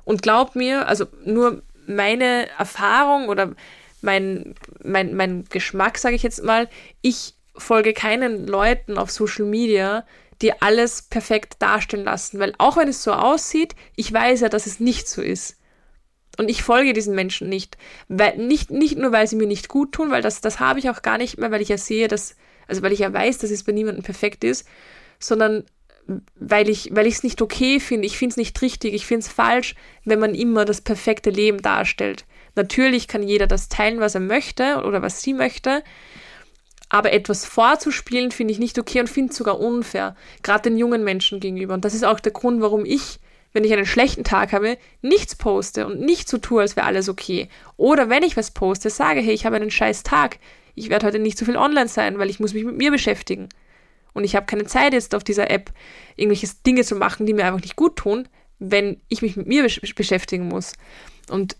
Und 0.03 0.21
glaub 0.21 0.55
mir, 0.55 0.87
also 0.87 1.05
nur 1.23 1.61
meine 1.87 2.49
Erfahrung 2.59 3.29
oder 3.29 3.53
mein, 4.01 4.55
mein, 4.83 5.15
mein 5.15 5.45
Geschmack, 5.49 5.97
sage 5.97 6.15
ich 6.15 6.23
jetzt 6.23 6.43
mal, 6.43 6.67
ich 7.01 7.33
folge 7.55 7.93
keinen 7.93 8.45
Leuten 8.45 8.97
auf 8.97 9.09
Social 9.09 9.45
Media, 9.45 10.05
die 10.41 10.61
alles 10.61 11.03
perfekt 11.03 11.55
darstellen 11.59 12.03
lassen, 12.03 12.39
weil 12.39 12.53
auch 12.57 12.75
wenn 12.75 12.87
es 12.87 13.03
so 13.03 13.13
aussieht, 13.13 13.75
ich 13.95 14.11
weiß 14.11 14.41
ja, 14.41 14.49
dass 14.49 14.65
es 14.65 14.79
nicht 14.79 15.07
so 15.07 15.21
ist. 15.21 15.57
Und 16.37 16.49
ich 16.49 16.63
folge 16.63 16.93
diesen 16.93 17.13
Menschen 17.13 17.47
nicht, 17.47 17.77
weil 18.07 18.37
nicht 18.37 18.71
nicht 18.71 18.97
nur 18.97 19.11
weil 19.11 19.27
sie 19.27 19.35
mir 19.35 19.47
nicht 19.47 19.67
gut 19.67 19.91
tun, 19.91 20.11
weil 20.11 20.21
das 20.21 20.41
das 20.41 20.59
habe 20.59 20.79
ich 20.79 20.89
auch 20.89 21.03
gar 21.03 21.17
nicht 21.17 21.37
mehr, 21.37 21.51
weil 21.51 21.61
ich 21.61 21.69
ja 21.69 21.77
sehe, 21.77 22.07
dass 22.07 22.35
also 22.67 22.81
weil 22.81 22.93
ich 22.93 22.99
ja 22.99 23.11
weiß, 23.11 23.39
dass 23.39 23.51
es 23.51 23.63
bei 23.63 23.71
niemandem 23.71 24.03
perfekt 24.03 24.43
ist, 24.43 24.67
sondern 25.19 25.63
weil 26.35 26.69
ich 26.69 26.89
weil 26.93 27.07
es 27.07 27.23
nicht 27.23 27.41
okay 27.41 27.79
finde, 27.79 28.05
ich 28.05 28.17
finde 28.17 28.33
es 28.33 28.37
nicht 28.37 28.61
richtig, 28.61 28.93
ich 28.93 29.05
finde 29.05 29.25
es 29.25 29.31
falsch, 29.31 29.75
wenn 30.03 30.19
man 30.19 30.35
immer 30.35 30.65
das 30.65 30.81
perfekte 30.81 31.29
Leben 31.29 31.61
darstellt. 31.61 32.25
Natürlich 32.55 33.07
kann 33.07 33.23
jeder 33.23 33.47
das 33.47 33.69
teilen, 33.69 33.99
was 33.99 34.15
er 34.15 34.21
möchte 34.21 34.83
oder 34.85 35.01
was 35.01 35.21
sie 35.21 35.33
möchte, 35.33 35.83
aber 36.89 37.13
etwas 37.13 37.45
vorzuspielen 37.45 38.31
finde 38.31 38.51
ich 38.51 38.59
nicht 38.59 38.77
okay 38.77 38.99
und 38.99 39.09
finde 39.09 39.31
es 39.31 39.37
sogar 39.37 39.59
unfair, 39.59 40.15
gerade 40.43 40.63
den 40.63 40.77
jungen 40.77 41.03
Menschen 41.03 41.39
gegenüber. 41.39 41.73
Und 41.73 41.85
das 41.85 41.93
ist 41.93 42.03
auch 42.03 42.19
der 42.19 42.33
Grund, 42.33 42.61
warum 42.61 42.83
ich, 42.83 43.19
wenn 43.53 43.63
ich 43.63 43.71
einen 43.71 43.85
schlechten 43.85 44.25
Tag 44.25 44.51
habe, 44.51 44.77
nichts 45.01 45.35
poste 45.35 45.87
und 45.87 46.01
nicht 46.01 46.27
so 46.27 46.37
tue, 46.37 46.61
als 46.61 46.75
wäre 46.75 46.85
alles 46.85 47.07
okay. 47.07 47.47
Oder 47.77 48.09
wenn 48.09 48.23
ich 48.23 48.35
was 48.35 48.51
poste, 48.51 48.89
sage, 48.89 49.21
hey, 49.21 49.33
ich 49.33 49.45
habe 49.45 49.55
einen 49.55 49.71
scheiß 49.71 50.03
Tag, 50.03 50.39
ich 50.75 50.89
werde 50.89 51.05
heute 51.05 51.19
nicht 51.19 51.37
so 51.37 51.45
viel 51.45 51.57
online 51.57 51.87
sein, 51.87 52.17
weil 52.19 52.29
ich 52.29 52.39
muss 52.39 52.53
mich 52.53 52.63
mit 52.63 52.77
mir 52.77 52.91
beschäftigen. 52.91 53.49
Und 54.13 54.23
ich 54.23 54.35
habe 54.35 54.45
keine 54.45 54.65
Zeit 54.65 54.93
jetzt 54.93 55.15
auf 55.15 55.23
dieser 55.23 55.49
App 55.49 55.71
irgendwelche 56.15 56.49
Dinge 56.65 56.83
zu 56.83 56.95
machen, 56.95 57.25
die 57.25 57.33
mir 57.33 57.45
einfach 57.45 57.61
nicht 57.61 57.75
gut 57.75 57.95
tun, 57.95 58.27
wenn 58.59 59.01
ich 59.07 59.21
mich 59.21 59.37
mit 59.37 59.47
mir 59.47 59.63
besch 59.63 59.95
beschäftigen 59.95 60.47
muss. 60.47 60.73
Und 61.29 61.57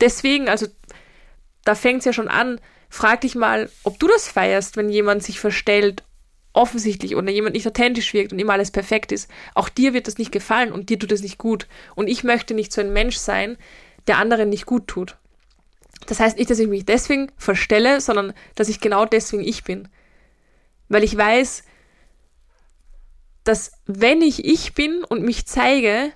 deswegen, 0.00 0.48
also 0.48 0.66
da 1.64 1.74
fängt 1.74 2.00
es 2.00 2.04
ja 2.04 2.12
schon 2.12 2.28
an, 2.28 2.60
frag 2.88 3.20
dich 3.22 3.34
mal, 3.34 3.70
ob 3.82 3.98
du 3.98 4.06
das 4.08 4.28
feierst, 4.28 4.76
wenn 4.76 4.88
jemand 4.88 5.22
sich 5.22 5.40
verstellt, 5.40 6.04
offensichtlich 6.52 7.14
oder 7.14 7.30
jemand 7.30 7.54
nicht 7.54 7.66
authentisch 7.66 8.14
wirkt 8.14 8.32
und 8.32 8.38
immer 8.38 8.54
alles 8.54 8.70
perfekt 8.70 9.12
ist. 9.12 9.30
Auch 9.54 9.68
dir 9.68 9.92
wird 9.92 10.06
das 10.06 10.18
nicht 10.18 10.32
gefallen 10.32 10.72
und 10.72 10.88
dir 10.88 10.98
tut 10.98 11.12
es 11.12 11.22
nicht 11.22 11.38
gut. 11.38 11.68
Und 11.94 12.08
ich 12.08 12.24
möchte 12.24 12.54
nicht 12.54 12.72
so 12.72 12.80
ein 12.80 12.92
Mensch 12.92 13.16
sein, 13.16 13.58
der 14.06 14.18
anderen 14.18 14.48
nicht 14.48 14.66
gut 14.66 14.88
tut. 14.88 15.16
Das 16.06 16.20
heißt 16.20 16.38
nicht, 16.38 16.50
dass 16.50 16.58
ich 16.58 16.68
mich 16.68 16.84
deswegen 16.84 17.30
verstelle, 17.36 18.00
sondern 18.00 18.32
dass 18.54 18.68
ich 18.68 18.80
genau 18.80 19.04
deswegen 19.04 19.42
ich 19.42 19.64
bin. 19.64 19.88
Weil 20.88 21.04
ich 21.04 21.16
weiß, 21.16 21.64
dass 23.44 23.72
wenn 23.86 24.22
ich 24.22 24.44
ich 24.44 24.74
bin 24.74 25.04
und 25.04 25.22
mich 25.22 25.46
zeige, 25.46 26.12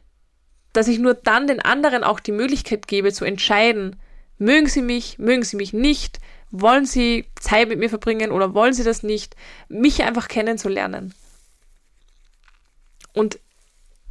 dass 0.72 0.88
ich 0.88 0.98
nur 0.98 1.14
dann 1.14 1.46
den 1.46 1.60
anderen 1.60 2.04
auch 2.04 2.20
die 2.20 2.32
Möglichkeit 2.32 2.86
gebe 2.86 3.12
zu 3.12 3.24
entscheiden, 3.24 3.96
mögen 4.38 4.66
sie 4.68 4.82
mich, 4.82 5.18
mögen 5.18 5.42
sie 5.42 5.56
mich 5.56 5.72
nicht, 5.72 6.20
wollen 6.50 6.84
sie 6.84 7.26
Zeit 7.40 7.68
mit 7.68 7.78
mir 7.78 7.88
verbringen 7.88 8.30
oder 8.30 8.54
wollen 8.54 8.74
sie 8.74 8.84
das 8.84 9.02
nicht, 9.02 9.36
mich 9.68 10.02
einfach 10.02 10.28
kennenzulernen. 10.28 11.14
Und 13.14 13.38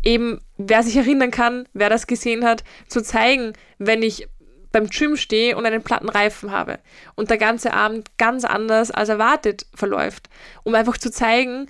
eben, 0.03 0.41
wer 0.57 0.83
sich 0.83 0.95
erinnern 0.95 1.31
kann, 1.31 1.67
wer 1.73 1.89
das 1.89 2.07
gesehen 2.07 2.45
hat, 2.45 2.63
zu 2.87 3.01
zeigen, 3.01 3.53
wenn 3.77 4.01
ich 4.01 4.27
beim 4.71 4.89
Gym 4.89 5.17
stehe 5.17 5.57
und 5.57 5.65
einen 5.65 5.83
platten 5.83 6.09
Reifen 6.09 6.51
habe 6.51 6.79
und 7.15 7.29
der 7.29 7.37
ganze 7.37 7.73
Abend 7.73 8.17
ganz 8.17 8.45
anders 8.45 8.91
als 8.91 9.09
erwartet 9.09 9.65
verläuft, 9.73 10.29
um 10.63 10.75
einfach 10.75 10.97
zu 10.97 11.11
zeigen, 11.11 11.69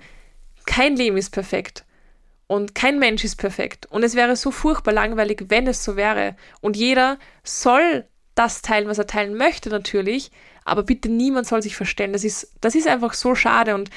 kein 0.66 0.96
Leben 0.96 1.16
ist 1.16 1.30
perfekt 1.30 1.84
und 2.46 2.74
kein 2.74 2.98
Mensch 2.98 3.24
ist 3.24 3.36
perfekt. 3.36 3.86
Und 3.86 4.02
es 4.02 4.14
wäre 4.14 4.36
so 4.36 4.50
furchtbar 4.50 4.92
langweilig, 4.92 5.44
wenn 5.48 5.66
es 5.66 5.82
so 5.82 5.96
wäre. 5.96 6.36
Und 6.60 6.76
jeder 6.76 7.18
soll 7.42 8.06
das 8.34 8.62
teilen, 8.62 8.88
was 8.88 8.98
er 8.98 9.06
teilen 9.06 9.36
möchte 9.36 9.68
natürlich, 9.68 10.30
aber 10.64 10.82
bitte 10.82 11.08
niemand 11.08 11.46
soll 11.46 11.62
sich 11.62 11.76
verstellen, 11.76 12.12
das 12.12 12.24
ist 12.24 12.54
das 12.60 12.74
ist 12.74 12.86
einfach 12.86 13.14
so 13.14 13.34
schade 13.34 13.74
und 13.74 13.90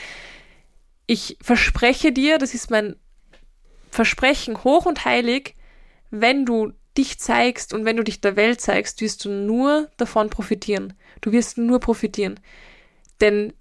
ich 1.08 1.38
verspreche 1.42 2.12
dir, 2.12 2.38
das 2.38 2.54
ist 2.54 2.72
mein 2.72 2.96
Versprechen 3.92 4.64
hoch 4.64 4.86
und 4.86 5.06
heilig, 5.06 5.56
wenn 6.10 6.46
du 6.46 6.74
dich 6.98 7.20
zeigst 7.20 7.74
und 7.74 7.86
wenn 7.86 7.98
du 7.98 8.04
dich 8.04 8.22
der 8.22 8.36
Welt 8.36 8.62
zeigst, 8.62 9.02
wirst 9.02 9.26
du 9.26 9.30
nur 9.30 9.90
davon 9.98 10.30
profitieren. 10.30 10.94
Du 11.22 11.32
wirst 11.32 11.58
nur 11.58 11.80
profitieren. 11.80 12.40
Denn 13.22 13.54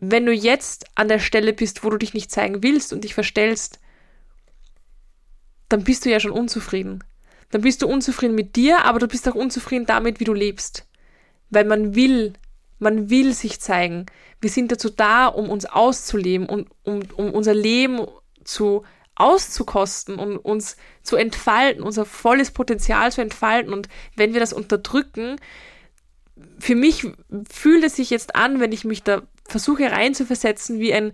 wenn 0.00 0.26
du 0.26 0.32
jetzt 0.32 0.86
an 0.94 1.08
der 1.08 1.18
Stelle 1.18 1.52
bist, 1.52 1.84
wo 1.84 1.90
du 1.90 1.98
dich 1.98 2.14
nicht 2.14 2.30
zeigen 2.30 2.62
willst 2.62 2.92
und 2.92 3.04
dich 3.04 3.14
verstellst, 3.14 3.80
dann 5.68 5.84
bist 5.84 6.04
du 6.04 6.10
ja 6.10 6.20
schon 6.20 6.32
unzufrieden. 6.32 7.04
Dann 7.50 7.62
bist 7.62 7.82
du 7.82 7.88
unzufrieden 7.88 8.34
mit 8.34 8.56
dir, 8.56 8.84
aber 8.84 8.98
du 8.98 9.08
bist 9.08 9.28
auch 9.28 9.34
unzufrieden 9.34 9.86
damit, 9.86 10.20
wie 10.20 10.24
du 10.24 10.34
lebst. 10.34 10.86
Weil 11.50 11.64
man 11.64 11.94
will, 11.94 12.32
man 12.78 13.10
will 13.10 13.34
sich 13.34 13.60
zeigen. 13.60 14.06
Wir 14.40 14.50
sind 14.50 14.72
dazu 14.72 14.88
da, 14.88 15.26
um 15.26 15.50
uns 15.50 15.66
auszuleben 15.66 16.48
und 16.48 16.68
um, 16.84 17.02
um 17.16 17.32
unser 17.32 17.54
Leben 17.54 18.06
zu 18.44 18.84
auszukosten 19.20 20.18
und 20.18 20.38
uns 20.38 20.76
zu 21.02 21.16
entfalten, 21.16 21.82
unser 21.82 22.04
volles 22.04 22.50
Potenzial 22.50 23.12
zu 23.12 23.20
entfalten. 23.20 23.72
Und 23.72 23.88
wenn 24.16 24.32
wir 24.32 24.40
das 24.40 24.52
unterdrücken, 24.52 25.36
für 26.58 26.74
mich 26.74 27.06
fühlt 27.50 27.84
es 27.84 27.96
sich 27.96 28.10
jetzt 28.10 28.34
an, 28.34 28.60
wenn 28.60 28.72
ich 28.72 28.84
mich 28.84 29.02
da 29.02 29.22
versuche 29.46 29.90
reinzuversetzen 29.90 30.80
wie 30.80 30.94
ein, 30.94 31.12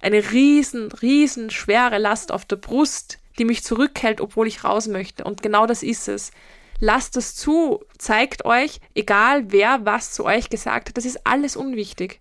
eine 0.00 0.32
riesen, 0.32 0.92
riesen 0.92 1.50
schwere 1.50 1.98
Last 1.98 2.30
auf 2.30 2.44
der 2.44 2.56
Brust, 2.56 3.18
die 3.38 3.44
mich 3.44 3.64
zurückhält, 3.64 4.20
obwohl 4.20 4.46
ich 4.46 4.64
raus 4.64 4.88
möchte. 4.88 5.24
Und 5.24 5.42
genau 5.42 5.66
das 5.66 5.82
ist 5.82 6.08
es. 6.08 6.32
Lasst 6.78 7.16
es 7.16 7.34
zu, 7.34 7.82
zeigt 7.96 8.44
euch, 8.44 8.80
egal 8.94 9.50
wer 9.50 9.86
was 9.86 10.12
zu 10.12 10.24
euch 10.24 10.50
gesagt 10.50 10.90
hat, 10.90 10.96
das 10.96 11.06
ist 11.06 11.26
alles 11.26 11.56
unwichtig. 11.56 12.20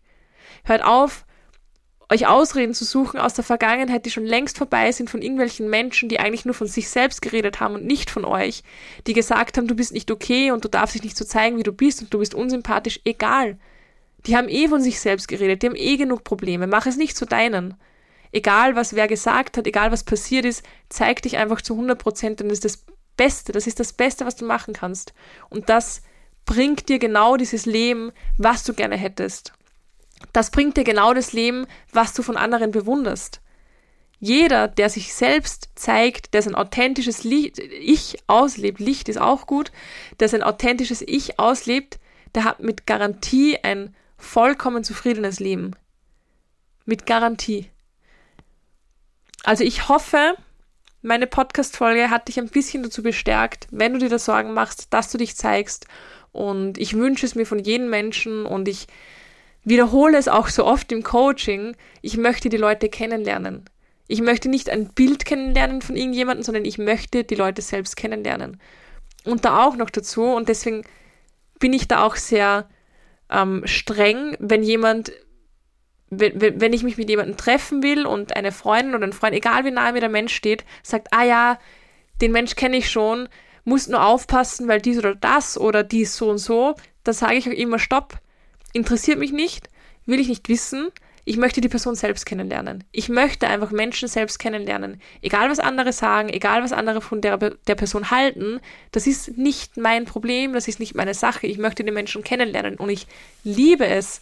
Hört 0.63 0.83
auf, 0.83 1.25
euch 2.09 2.27
Ausreden 2.27 2.73
zu 2.73 2.85
suchen 2.85 3.19
aus 3.19 3.33
der 3.33 3.43
Vergangenheit, 3.43 4.05
die 4.05 4.11
schon 4.11 4.25
längst 4.25 4.57
vorbei 4.57 4.91
sind 4.91 5.09
von 5.09 5.21
irgendwelchen 5.21 5.69
Menschen, 5.69 6.09
die 6.09 6.19
eigentlich 6.19 6.45
nur 6.45 6.53
von 6.53 6.67
sich 6.67 6.89
selbst 6.89 7.21
geredet 7.21 7.59
haben 7.59 7.75
und 7.75 7.85
nicht 7.85 8.11
von 8.11 8.25
euch, 8.25 8.63
die 9.07 9.13
gesagt 9.13 9.57
haben, 9.57 9.67
du 9.67 9.75
bist 9.75 9.93
nicht 9.93 10.11
okay 10.11 10.51
und 10.51 10.63
du 10.63 10.69
darfst 10.69 10.95
dich 10.95 11.03
nicht 11.03 11.17
so 11.17 11.25
zeigen, 11.25 11.57
wie 11.57 11.63
du 11.63 11.71
bist 11.71 12.01
und 12.01 12.13
du 12.13 12.19
bist 12.19 12.35
unsympathisch, 12.35 12.99
egal. 13.05 13.57
Die 14.25 14.37
haben 14.37 14.49
eh 14.49 14.67
von 14.67 14.81
sich 14.81 14.99
selbst 14.99 15.27
geredet, 15.27 15.61
die 15.61 15.67
haben 15.67 15.75
eh 15.75 15.97
genug 15.97 16.23
Probleme, 16.23 16.67
mach 16.67 16.85
es 16.85 16.97
nicht 16.97 17.17
zu 17.17 17.25
deinen. 17.25 17.75
Egal, 18.31 18.75
was 18.75 18.95
wer 18.95 19.07
gesagt 19.07 19.57
hat, 19.57 19.65
egal, 19.65 19.91
was 19.91 20.03
passiert 20.03 20.45
ist, 20.45 20.63
zeig 20.89 21.21
dich 21.21 21.37
einfach 21.37 21.61
zu 21.61 21.73
100 21.73 21.97
Prozent 21.97 22.41
und 22.41 22.49
das 22.49 22.59
ist 22.59 22.65
das 22.65 22.85
Beste, 23.17 23.51
das 23.51 23.65
ist 23.65 23.79
das 23.79 23.93
Beste, 23.93 24.25
was 24.25 24.35
du 24.35 24.45
machen 24.45 24.73
kannst. 24.73 25.13
Und 25.49 25.69
das 25.69 26.01
bringt 26.45 26.89
dir 26.89 26.99
genau 26.99 27.37
dieses 27.37 27.65
Leben, 27.65 28.11
was 28.37 28.63
du 28.63 28.73
gerne 28.73 28.97
hättest. 28.97 29.53
Das 30.33 30.51
bringt 30.51 30.77
dir 30.77 30.83
genau 30.83 31.13
das 31.13 31.33
Leben, 31.33 31.65
was 31.91 32.13
du 32.13 32.23
von 32.23 32.37
anderen 32.37 32.71
bewunderst. 32.71 33.41
Jeder, 34.19 34.67
der 34.67 34.89
sich 34.89 35.13
selbst 35.13 35.69
zeigt, 35.75 36.33
der 36.33 36.41
sein 36.41 36.55
authentisches 36.55 37.23
Licht, 37.23 37.59
Ich 37.59 38.17
auslebt, 38.27 38.79
Licht 38.79 39.09
ist 39.09 39.19
auch 39.19 39.45
gut, 39.45 39.71
der 40.19 40.29
sein 40.29 40.43
authentisches 40.43 41.01
Ich 41.01 41.39
auslebt, 41.39 41.99
der 42.33 42.43
hat 42.43 42.59
mit 42.59 42.87
Garantie 42.87 43.57
ein 43.61 43.95
vollkommen 44.17 44.83
zufriedenes 44.83 45.39
Leben. 45.39 45.75
Mit 46.85 47.05
Garantie. 47.05 47.69
Also 49.43 49.63
ich 49.63 49.89
hoffe, 49.89 50.35
meine 51.01 51.27
Podcast-Folge 51.27 52.09
hat 52.09 52.27
dich 52.27 52.39
ein 52.39 52.49
bisschen 52.49 52.83
dazu 52.83 53.03
bestärkt, 53.03 53.67
wenn 53.69 53.93
du 53.93 53.99
dir 53.99 54.09
da 54.09 54.17
Sorgen 54.17 54.53
machst, 54.53 54.87
dass 54.91 55.11
du 55.11 55.17
dich 55.17 55.35
zeigst. 55.35 55.85
Und 56.31 56.77
ich 56.77 56.95
wünsche 56.95 57.25
es 57.25 57.35
mir 57.35 57.45
von 57.45 57.59
jedem 57.59 57.89
Menschen 57.89 58.45
und 58.45 58.67
ich 58.67 58.87
wiederhole 59.65 60.17
es 60.17 60.27
auch 60.27 60.47
so 60.47 60.65
oft 60.65 60.91
im 60.91 61.03
Coaching. 61.03 61.75
Ich 62.01 62.17
möchte 62.17 62.49
die 62.49 62.57
Leute 62.57 62.89
kennenlernen. 62.89 63.65
Ich 64.07 64.21
möchte 64.21 64.49
nicht 64.49 64.69
ein 64.69 64.89
Bild 64.89 65.25
kennenlernen 65.25 65.81
von 65.81 65.97
irgendjemandem, 65.97 66.43
sondern 66.43 66.65
ich 66.65 66.77
möchte 66.77 67.23
die 67.23 67.35
Leute 67.35 67.61
selbst 67.61 67.97
kennenlernen. 67.97 68.61
Und 69.25 69.43
da 69.45 69.65
auch 69.65 69.75
noch 69.75 69.89
dazu, 69.89 70.23
und 70.23 70.47
deswegen 70.47 70.83
bin 71.59 71.73
ich 71.73 71.87
da 71.87 72.03
auch 72.03 72.15
sehr 72.15 72.69
ähm, 73.29 73.63
streng, 73.65 74.37
wenn 74.39 74.63
jemand 74.63 75.11
wenn, 76.09 76.61
wenn 76.61 76.73
ich 76.73 76.83
mich 76.83 76.97
mit 76.97 77.09
jemandem 77.09 77.35
treffen 77.35 77.81
will 77.81 78.05
und 78.05 78.35
eine 78.35 78.51
Freundin 78.51 78.95
oder 78.95 79.05
ein 79.05 79.13
Freund, 79.13 79.33
egal 79.33 79.65
wie 79.65 79.71
nahe 79.71 79.93
mir 79.93 80.01
der 80.01 80.09
Mensch 80.09 80.35
steht, 80.35 80.63
sagt, 80.83 81.07
ah 81.11 81.23
ja, 81.23 81.59
den 82.21 82.31
Mensch 82.31 82.55
kenne 82.55 82.77
ich 82.77 82.89
schon, 82.89 83.27
muss 83.63 83.87
nur 83.87 84.05
aufpassen, 84.05 84.67
weil 84.67 84.81
dies 84.81 84.99
oder 84.99 85.15
das 85.15 85.57
oder 85.57 85.83
dies 85.83 86.15
so 86.15 86.29
und 86.29 86.37
so, 86.37 86.75
da 87.03 87.11
sage 87.11 87.35
ich 87.35 87.47
auch 87.49 87.53
immer, 87.53 87.79
stopp, 87.79 88.19
interessiert 88.75 89.19
mich 89.19 89.31
nicht, 89.31 89.69
will 90.05 90.19
ich 90.19 90.27
nicht 90.27 90.49
wissen, 90.49 90.89
ich 91.27 91.37
möchte 91.37 91.59
die 91.59 91.69
Person 91.69 91.95
selbst 91.95 92.27
kennenlernen. 92.27 92.83
Ich 92.91 93.09
möchte 93.09 93.47
einfach 93.47 93.71
Menschen 93.71 94.07
selbst 94.07 94.37
kennenlernen. 94.37 95.01
Egal 95.23 95.49
was 95.49 95.57
andere 95.59 95.91
sagen, 95.91 96.29
egal 96.29 96.61
was 96.61 96.71
andere 96.71 97.01
von 97.01 97.19
der, 97.19 97.37
der 97.37 97.75
Person 97.75 98.11
halten, 98.11 98.59
das 98.91 99.07
ist 99.07 99.35
nicht 99.35 99.75
mein 99.75 100.05
Problem, 100.05 100.53
das 100.53 100.67
ist 100.67 100.79
nicht 100.79 100.93
meine 100.93 101.15
Sache. 101.15 101.47
Ich 101.47 101.57
möchte 101.57 101.83
den 101.83 101.95
Menschen 101.95 102.23
kennenlernen 102.23 102.75
und 102.75 102.89
ich 102.89 103.07
liebe 103.43 103.87
es, 103.87 104.21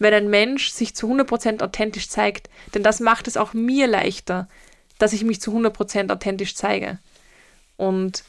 wenn 0.00 0.12
ein 0.12 0.28
Mensch 0.28 0.70
sich 0.70 0.96
zu 0.96 1.06
100% 1.06 1.62
authentisch 1.62 2.08
zeigt. 2.08 2.50
Denn 2.74 2.82
das 2.82 2.98
macht 2.98 3.28
es 3.28 3.36
auch 3.36 3.52
mir 3.52 3.86
leichter, 3.86 4.48
dass 4.98 5.12
ich 5.12 5.22
mich 5.22 5.40
zu 5.40 5.52
100% 5.56 6.10
authentisch 6.10 6.56
zeige. 6.56 6.98
Und 7.76 8.24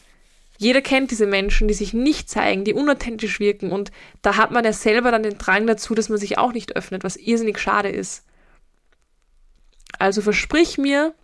jeder 0.62 0.82
kennt 0.84 1.10
diese 1.10 1.26
Menschen, 1.26 1.68
die 1.68 1.74
sich 1.74 1.92
nicht 1.92 2.30
zeigen, 2.30 2.64
die 2.64 2.76
unauthentisch 2.76 3.40
wirken. 3.40 3.72
Und 3.72 3.92
da 4.22 4.38
hat 4.38 4.52
man 4.52 4.64
ja 4.64 4.72
selber 4.72 5.10
dann 5.10 5.24
den 5.24 5.40
Drang 5.40 5.66
dazu, 5.66 5.96
dass 5.96 6.08
man 6.08 6.20
sich 6.20 6.38
auch 6.38 6.54
nicht 6.54 6.76
öffnet, 6.76 7.04
was 7.04 7.16
irrsinnig 7.16 7.58
schade 7.58 7.90
ist. 7.90 8.24
Also 9.98 10.22
versprich 10.22 10.78
mir, 10.78 11.16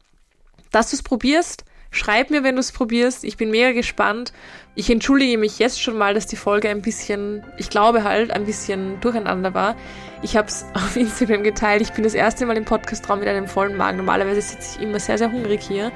dass 0.71 0.89
du 0.89 0.95
es 0.95 1.03
probierst, 1.03 1.65
Schreib 1.89 2.29
mir, 2.29 2.43
wenn 2.43 2.55
du 2.55 2.59
es 2.59 2.71
probierst. 2.71 3.23
Ich 3.23 3.37
bin 3.37 3.49
mega 3.49 3.71
gespannt. 3.71 4.33
Ich 4.75 4.89
entschuldige 4.89 5.37
mich 5.37 5.57
jetzt 5.57 5.81
schon 5.81 5.97
mal, 5.97 6.13
dass 6.13 6.27
die 6.27 6.35
Folge 6.35 6.69
ein 6.69 6.81
bisschen, 6.81 7.43
ich 7.57 7.69
glaube 7.69 8.03
halt, 8.03 8.31
ein 8.31 8.45
bisschen 8.45 8.99
durcheinander 8.99 9.53
war. 9.53 9.75
Ich 10.21 10.35
habe 10.35 10.47
es 10.47 10.65
auf 10.73 10.95
Instagram 10.95 11.43
geteilt. 11.43 11.81
Ich 11.81 11.93
bin 11.93 12.03
das 12.03 12.13
erste 12.13 12.45
Mal 12.45 12.57
im 12.57 12.65
Podcastraum 12.65 13.19
mit 13.19 13.27
einem 13.27 13.47
vollen 13.47 13.77
Magen. 13.77 13.97
Normalerweise 13.97 14.41
sitze 14.41 14.77
ich 14.77 14.83
immer 14.83 14.99
sehr, 14.99 15.17
sehr 15.17 15.31
hungrig 15.31 15.61
hier. 15.61 15.91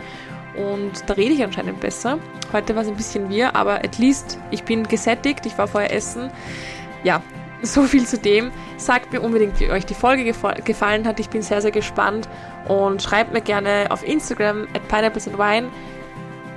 Und 0.55 1.09
da 1.09 1.13
rede 1.13 1.33
ich 1.33 1.43
anscheinend 1.43 1.79
besser. 1.79 2.19
Heute 2.51 2.75
war 2.75 2.83
es 2.83 2.89
ein 2.89 2.95
bisschen 2.95 3.29
wir, 3.29 3.55
aber 3.55 3.75
at 3.75 3.97
least 3.97 4.39
ich 4.51 4.63
bin 4.63 4.87
gesättigt. 4.87 5.45
Ich 5.45 5.57
war 5.57 5.67
vorher 5.67 5.93
essen. 5.93 6.29
Ja, 7.03 7.21
so 7.61 7.83
viel 7.83 8.05
zu 8.05 8.17
dem. 8.17 8.51
Sagt 8.77 9.13
mir 9.13 9.21
unbedingt, 9.21 9.59
wie 9.59 9.69
euch 9.69 9.85
die 9.85 9.93
Folge 9.93 10.23
gefallen 10.63 11.07
hat. 11.07 11.19
Ich 11.19 11.29
bin 11.29 11.41
sehr, 11.41 11.61
sehr 11.61 11.71
gespannt 11.71 12.27
und 12.67 13.01
schreibt 13.01 13.33
mir 13.33 13.41
gerne 13.41 13.87
auf 13.89 14.05
Instagram 14.05 14.67
at 14.73 14.87
pineapples 14.87 15.27
and 15.27 15.37
wine. 15.37 15.69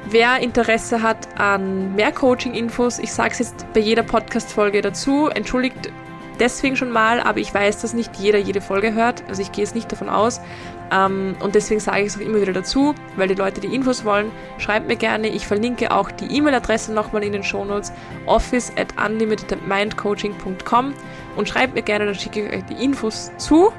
Wer 0.06 0.40
Interesse 0.40 1.00
hat 1.00 1.28
an 1.38 1.94
mehr 1.94 2.12
Coaching-Infos, 2.12 2.98
ich 2.98 3.10
sage 3.10 3.30
es 3.32 3.38
jetzt 3.38 3.72
bei 3.72 3.80
jeder 3.80 4.02
Podcast-Folge 4.02 4.82
dazu, 4.82 5.28
entschuldigt 5.28 5.90
deswegen 6.38 6.76
schon 6.76 6.90
mal, 6.90 7.20
aber 7.20 7.38
ich 7.38 7.54
weiß, 7.54 7.80
dass 7.80 7.94
nicht 7.94 8.16
jeder 8.16 8.38
jede 8.38 8.60
Folge 8.60 8.92
hört, 8.92 9.24
also 9.28 9.40
ich 9.40 9.50
gehe 9.52 9.64
es 9.64 9.74
nicht 9.74 9.90
davon 9.90 10.10
aus. 10.10 10.42
Ähm, 10.90 11.34
und 11.40 11.54
deswegen 11.54 11.80
sage 11.80 12.00
ich 12.00 12.08
es 12.08 12.16
auch 12.16 12.20
immer 12.20 12.40
wieder 12.40 12.52
dazu, 12.52 12.94
weil 13.16 13.28
die 13.28 13.34
Leute 13.34 13.60
die 13.60 13.74
Infos 13.74 14.04
wollen, 14.04 14.30
schreibt 14.58 14.86
mir 14.86 14.96
gerne. 14.96 15.28
Ich 15.28 15.46
verlinke 15.46 15.90
auch 15.90 16.10
die 16.10 16.36
E-Mail-Adresse 16.36 16.92
nochmal 16.92 17.24
in 17.24 17.32
den 17.32 17.42
Shownotes, 17.42 17.92
office 18.26 18.72
at 18.76 18.88
unlimitedmindcoaching.com 19.02 20.94
und 21.36 21.48
schreibt 21.48 21.74
mir 21.74 21.82
gerne, 21.82 22.06
dann 22.06 22.14
schicke 22.14 22.46
ich 22.46 22.52
euch 22.52 22.64
die 22.64 22.84
Infos 22.84 23.32
zu. 23.38 23.72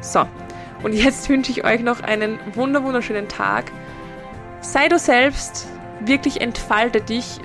So, 0.00 0.26
und 0.82 0.94
jetzt 0.94 1.28
wünsche 1.28 1.50
ich 1.50 1.64
euch 1.64 1.80
noch 1.80 2.00
einen 2.02 2.38
wunder 2.54 2.82
wunderschönen 2.82 3.28
Tag. 3.28 3.70
Sei 4.60 4.88
du 4.88 4.98
selbst, 4.98 5.68
wirklich 6.00 6.40
entfalte 6.40 7.00
dich, 7.00 7.40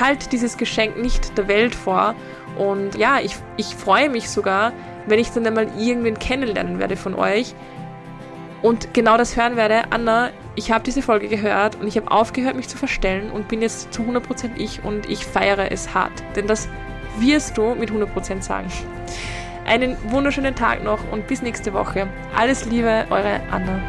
halt 0.00 0.32
dieses 0.32 0.56
Geschenk 0.56 0.96
nicht 0.96 1.36
der 1.36 1.48
Welt 1.48 1.74
vor. 1.74 2.14
Und 2.56 2.96
ja, 2.96 3.20
ich, 3.20 3.36
ich 3.56 3.74
freue 3.74 4.08
mich 4.08 4.30
sogar, 4.30 4.72
wenn 5.06 5.18
ich 5.18 5.30
dann 5.30 5.46
einmal 5.46 5.68
irgendwen 5.78 6.18
kennenlernen 6.18 6.78
werde 6.78 6.96
von 6.96 7.14
euch 7.14 7.54
und 8.62 8.94
genau 8.94 9.16
das 9.16 9.36
hören 9.36 9.56
werde. 9.56 9.84
Anna, 9.90 10.30
ich 10.54 10.70
habe 10.70 10.84
diese 10.84 11.02
Folge 11.02 11.28
gehört 11.28 11.76
und 11.76 11.86
ich 11.86 11.96
habe 11.96 12.10
aufgehört, 12.10 12.56
mich 12.56 12.68
zu 12.68 12.76
verstellen 12.76 13.30
und 13.30 13.48
bin 13.48 13.62
jetzt 13.62 13.92
zu 13.92 14.02
100% 14.02 14.56
ich 14.56 14.84
und 14.84 15.08
ich 15.08 15.24
feiere 15.24 15.70
es 15.70 15.94
hart. 15.94 16.12
Denn 16.34 16.46
das 16.46 16.68
wirst 17.18 17.56
du 17.58 17.74
mit 17.74 17.90
100% 17.90 18.42
sagen. 18.42 18.68
Einen 19.66 19.96
wunderschönen 20.10 20.54
Tag 20.54 20.84
noch 20.84 21.00
und 21.10 21.26
bis 21.26 21.42
nächste 21.42 21.72
Woche. 21.72 22.08
Alles 22.36 22.64
Liebe, 22.66 23.06
eure 23.10 23.40
Anna. 23.50 23.80